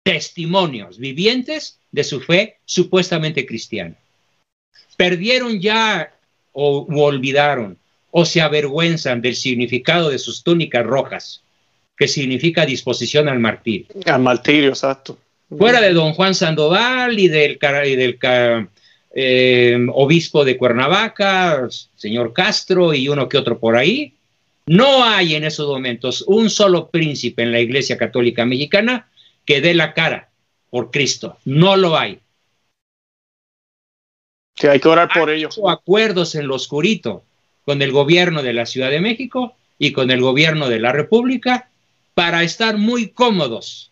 [0.03, 3.95] testimonios vivientes de su fe supuestamente cristiana.
[4.97, 6.11] Perdieron ya
[6.51, 7.77] o olvidaron
[8.11, 11.43] o se avergüenzan del significado de sus túnicas rojas,
[11.97, 13.87] que significa disposición al martirio.
[14.05, 15.17] Al martirio, exacto.
[15.55, 18.19] Fuera de don Juan Sandoval y del, del
[19.13, 24.13] eh, obispo de Cuernavaca, señor Castro y uno que otro por ahí,
[24.65, 29.09] no hay en esos momentos un solo príncipe en la Iglesia Católica Mexicana
[29.45, 30.29] que dé la cara
[30.73, 31.37] por Cristo.
[31.45, 32.19] No lo hay.
[34.55, 35.49] Sí, hay que orar por ello.
[35.69, 37.23] acuerdos en lo oscurito
[37.63, 41.69] con el gobierno de la Ciudad de México y con el gobierno de la República
[42.15, 43.91] para estar muy cómodos,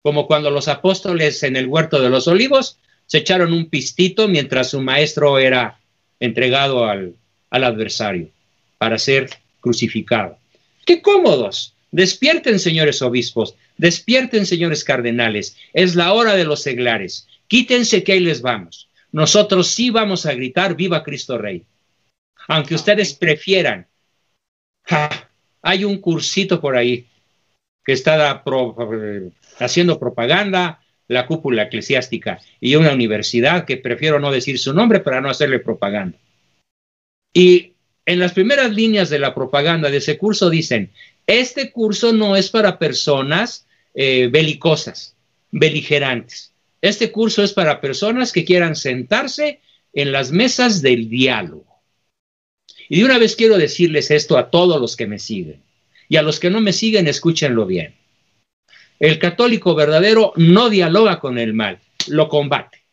[0.00, 4.70] como cuando los apóstoles en el huerto de los olivos se echaron un pistito mientras
[4.70, 5.78] su maestro era
[6.20, 7.16] entregado al,
[7.50, 8.30] al adversario
[8.78, 9.28] para ser
[9.60, 10.38] crucificado.
[10.86, 11.74] ¡Qué cómodos!
[11.90, 15.56] Despierten, señores obispos, despierten, señores cardenales.
[15.72, 17.28] Es la hora de los seglares.
[17.48, 18.88] Quítense que ahí les vamos.
[19.12, 21.64] Nosotros sí vamos a gritar, viva Cristo Rey.
[22.48, 23.86] Aunque ustedes prefieran.
[25.62, 27.06] hay un cursito por ahí
[27.84, 28.42] que está
[29.58, 35.20] haciendo propaganda, la cúpula eclesiástica y una universidad que prefiero no decir su nombre para
[35.20, 36.18] no hacerle propaganda.
[37.32, 37.72] Y
[38.06, 40.90] en las primeras líneas de la propaganda de ese curso dicen,
[41.26, 45.16] este curso no es para personas eh, belicosas,
[45.50, 46.52] beligerantes.
[46.80, 49.60] Este curso es para personas que quieran sentarse
[49.92, 51.82] en las mesas del diálogo.
[52.88, 55.62] Y de una vez quiero decirles esto a todos los que me siguen.
[56.08, 57.94] Y a los que no me siguen, escúchenlo bien.
[58.98, 62.84] El católico verdadero no dialoga con el mal, lo combate.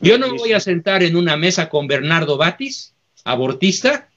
[0.00, 2.94] Yo no voy a sentar en una mesa con Bernardo Batis,
[3.24, 4.09] abortista.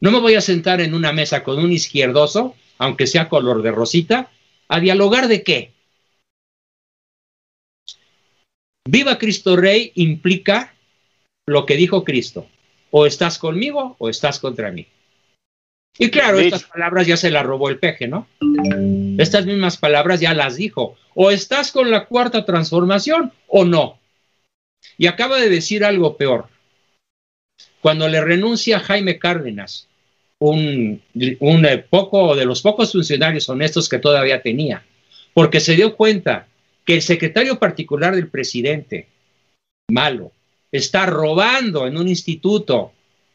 [0.00, 3.70] No me voy a sentar en una mesa con un izquierdoso, aunque sea color de
[3.70, 4.30] rosita,
[4.68, 5.72] a dialogar de qué.
[8.88, 10.74] Viva Cristo Rey implica
[11.46, 12.46] lo que dijo Cristo.
[12.90, 14.86] O estás conmigo o estás contra mí.
[15.98, 18.26] Y claro, estas palabras ya se las robó el peje, ¿no?
[19.18, 20.96] Estas mismas palabras ya las dijo.
[21.14, 24.00] O estás con la cuarta transformación o no.
[24.96, 26.48] Y acaba de decir algo peor.
[27.82, 29.89] Cuando le renuncia Jaime Cárdenas,
[30.40, 31.02] un,
[31.40, 34.84] un poco de los pocos funcionarios honestos que todavía tenía,
[35.34, 36.48] porque se dio cuenta
[36.84, 39.06] que el secretario particular del presidente,
[39.90, 40.32] malo,
[40.72, 42.92] está robando en un instituto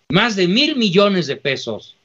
[0.09, 1.95] más de mil millones de pesos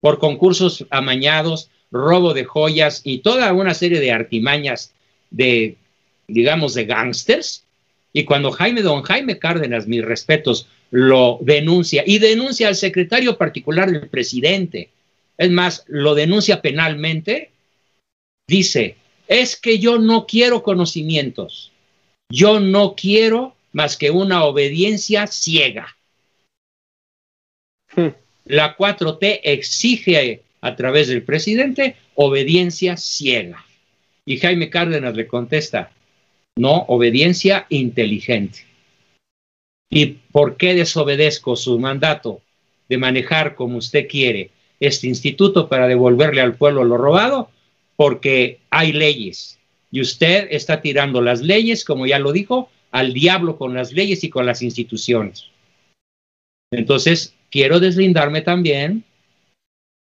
[0.00, 4.94] por concursos amañados, robo de joyas y toda una serie de artimañas
[5.30, 5.76] de,
[6.28, 7.64] digamos, de gángsters,
[8.12, 13.90] y cuando Jaime, don Jaime Cárdenas, mis respetos, lo denuncia y denuncia al secretario particular
[13.90, 14.90] del presidente,
[15.38, 17.50] es más, lo denuncia penalmente,
[18.48, 18.96] dice,
[19.28, 21.70] es que yo no quiero conocimientos,
[22.30, 25.96] yo no quiero más que una obediencia ciega.
[27.94, 28.08] Hmm.
[28.46, 33.64] La 4T exige a través del presidente, obediencia ciega.
[34.24, 35.92] Y Jaime Cárdenas le contesta,
[36.60, 38.60] no, obediencia inteligente.
[39.90, 42.42] ¿Y por qué desobedezco su mandato
[42.88, 47.50] de manejar como usted quiere este instituto para devolverle al pueblo lo robado?
[47.96, 49.58] Porque hay leyes
[49.90, 54.22] y usted está tirando las leyes, como ya lo dijo, al diablo con las leyes
[54.24, 55.46] y con las instituciones.
[56.72, 59.04] Entonces, quiero deslindarme también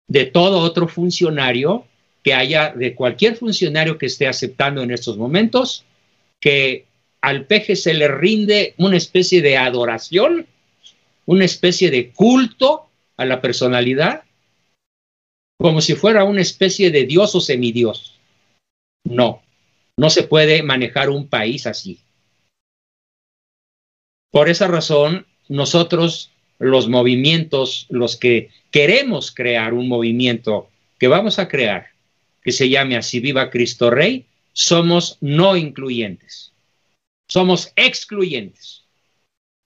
[0.07, 1.85] de todo otro funcionario
[2.23, 5.85] que haya, de cualquier funcionario que esté aceptando en estos momentos,
[6.39, 6.85] que
[7.21, 10.47] al peje se le rinde una especie de adoración,
[11.25, 14.23] una especie de culto a la personalidad,
[15.59, 18.17] como si fuera una especie de dios o semidios.
[19.03, 19.41] No,
[19.97, 21.99] no se puede manejar un país así.
[24.31, 30.69] Por esa razón, nosotros, los movimientos, los que queremos crear un movimiento
[30.99, 31.87] que vamos a crear,
[32.43, 34.25] que se llame así Viva Cristo Rey,
[34.57, 36.51] somos no incluyentes.
[37.27, 38.85] Somos excluyentes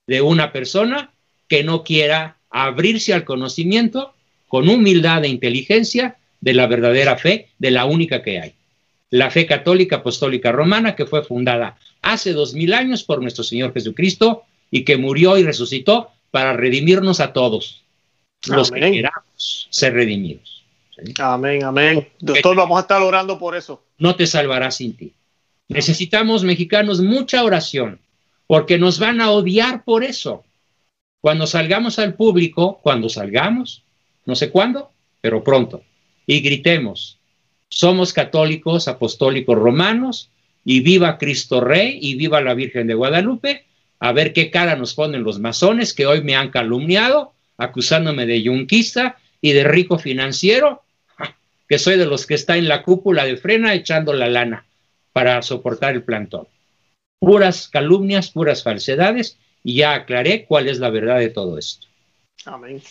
[0.05, 1.13] de una persona
[1.47, 4.13] que no quiera abrirse al conocimiento
[4.49, 8.53] con humildad e inteligencia de la verdadera fe, de la única que hay.
[9.09, 13.73] La fe católica apostólica romana que fue fundada hace dos mil años por nuestro Señor
[13.73, 17.81] Jesucristo y que murió y resucitó para redimirnos a todos,
[18.45, 20.60] los que queramos ser redimidos.
[21.19, 22.07] Amén, amén.
[22.19, 23.83] Doctor, vamos a estar orando por eso.
[23.97, 25.13] No te salvarás sin ti.
[25.67, 27.99] Necesitamos, mexicanos, mucha oración,
[28.45, 30.43] porque nos van a odiar por eso.
[31.21, 33.83] Cuando salgamos al público, cuando salgamos,
[34.25, 34.91] no sé cuándo,
[35.21, 35.83] pero pronto,
[36.27, 37.19] y gritemos,
[37.69, 40.29] somos católicos, apostólicos romanos,
[40.65, 43.65] y viva Cristo Rey, y viva la Virgen de Guadalupe,
[43.99, 48.41] a ver qué cara nos ponen los masones que hoy me han calumniado, acusándome de
[48.41, 50.83] yunquista y de rico financiero,
[51.67, 54.65] que soy de los que está en la cúpula de frena echando la lana
[55.13, 56.47] para soportar el plantón.
[57.19, 61.87] Puras calumnias, puras falsedades, y ya aclaré cuál es la verdad de todo esto.
[62.45, 62.81] Amén.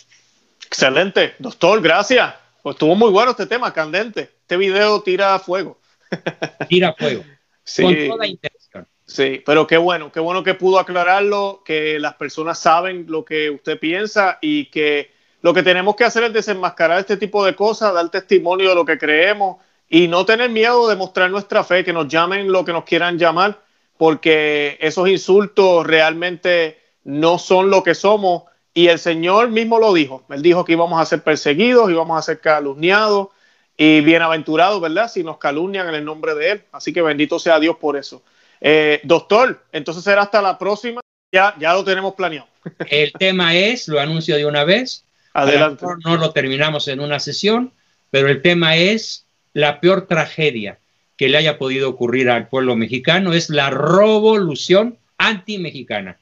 [0.65, 2.33] Excelente, doctor, gracias.
[2.63, 4.21] Pues estuvo muy bueno este tema, candente.
[4.41, 5.79] Este video tira fuego.
[6.69, 7.23] Tira fuego.
[7.63, 7.83] Sí.
[7.83, 8.87] Con toda intención.
[9.05, 13.49] Sí, pero qué bueno, qué bueno que pudo aclararlo, que las personas saben lo que
[13.49, 15.11] usted piensa y que
[15.41, 18.85] lo que tenemos que hacer es desenmascarar este tipo de cosas, dar testimonio de lo
[18.85, 19.57] que creemos
[19.89, 23.17] y no tener miedo de mostrar nuestra fe, que nos llamen lo que nos quieran
[23.17, 23.59] llamar,
[23.97, 28.43] porque esos insultos realmente no son lo que somos.
[28.73, 30.23] Y el Señor mismo lo dijo.
[30.29, 33.27] Él dijo que íbamos a ser perseguidos, íbamos a ser calumniados
[33.75, 35.11] y bienaventurados, ¿verdad?
[35.11, 36.63] Si nos calumnian en el nombre de Él.
[36.71, 38.21] Así que bendito sea Dios por eso.
[38.61, 41.01] Eh, doctor, entonces será hasta la próxima.
[41.33, 42.47] Ya, ya lo tenemos planeado.
[42.89, 45.03] El tema es, lo anuncio de una vez.
[45.33, 45.85] Adelante.
[46.03, 47.71] No lo terminamos en una sesión,
[48.09, 50.79] pero el tema es la peor tragedia
[51.21, 56.17] que le haya podido ocurrir al pueblo mexicano es la revolución anti-mexicana,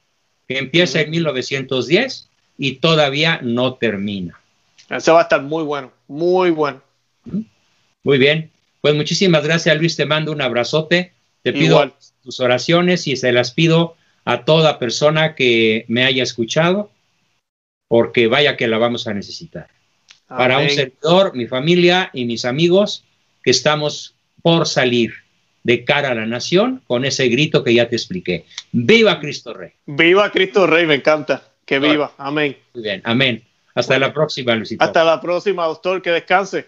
[0.45, 2.27] que empieza en 1910
[2.57, 4.40] y todavía no termina.
[4.90, 6.81] Eso va a estar muy bueno, muy bueno.
[8.03, 8.52] Muy bien.
[8.81, 9.95] Pues muchísimas gracias, Luis.
[9.95, 11.14] Te mando un abrazote.
[11.44, 13.95] Te pido tus oraciones y se las pido
[14.26, 16.91] a toda persona que me haya escuchado,
[17.90, 19.68] porque vaya que la vamos a necesitar.
[20.28, 23.03] Para un servidor, mi familia y mis amigos,
[23.44, 24.14] que estamos
[24.44, 25.11] por salir
[25.64, 28.45] de cara a la nación con ese grito que ya te expliqué.
[28.72, 29.72] ¡Viva Cristo Rey!
[29.88, 30.86] ¡Viva Cristo Rey!
[30.86, 31.44] Me encanta.
[31.66, 32.14] Que viva.
[32.18, 32.57] Amén.
[32.74, 33.02] Muy bien.
[33.03, 33.44] Amén.
[33.76, 34.84] Hasta la próxima, Luisito.
[34.84, 36.02] Hasta la próxima, doctor.
[36.02, 36.68] Que descanse.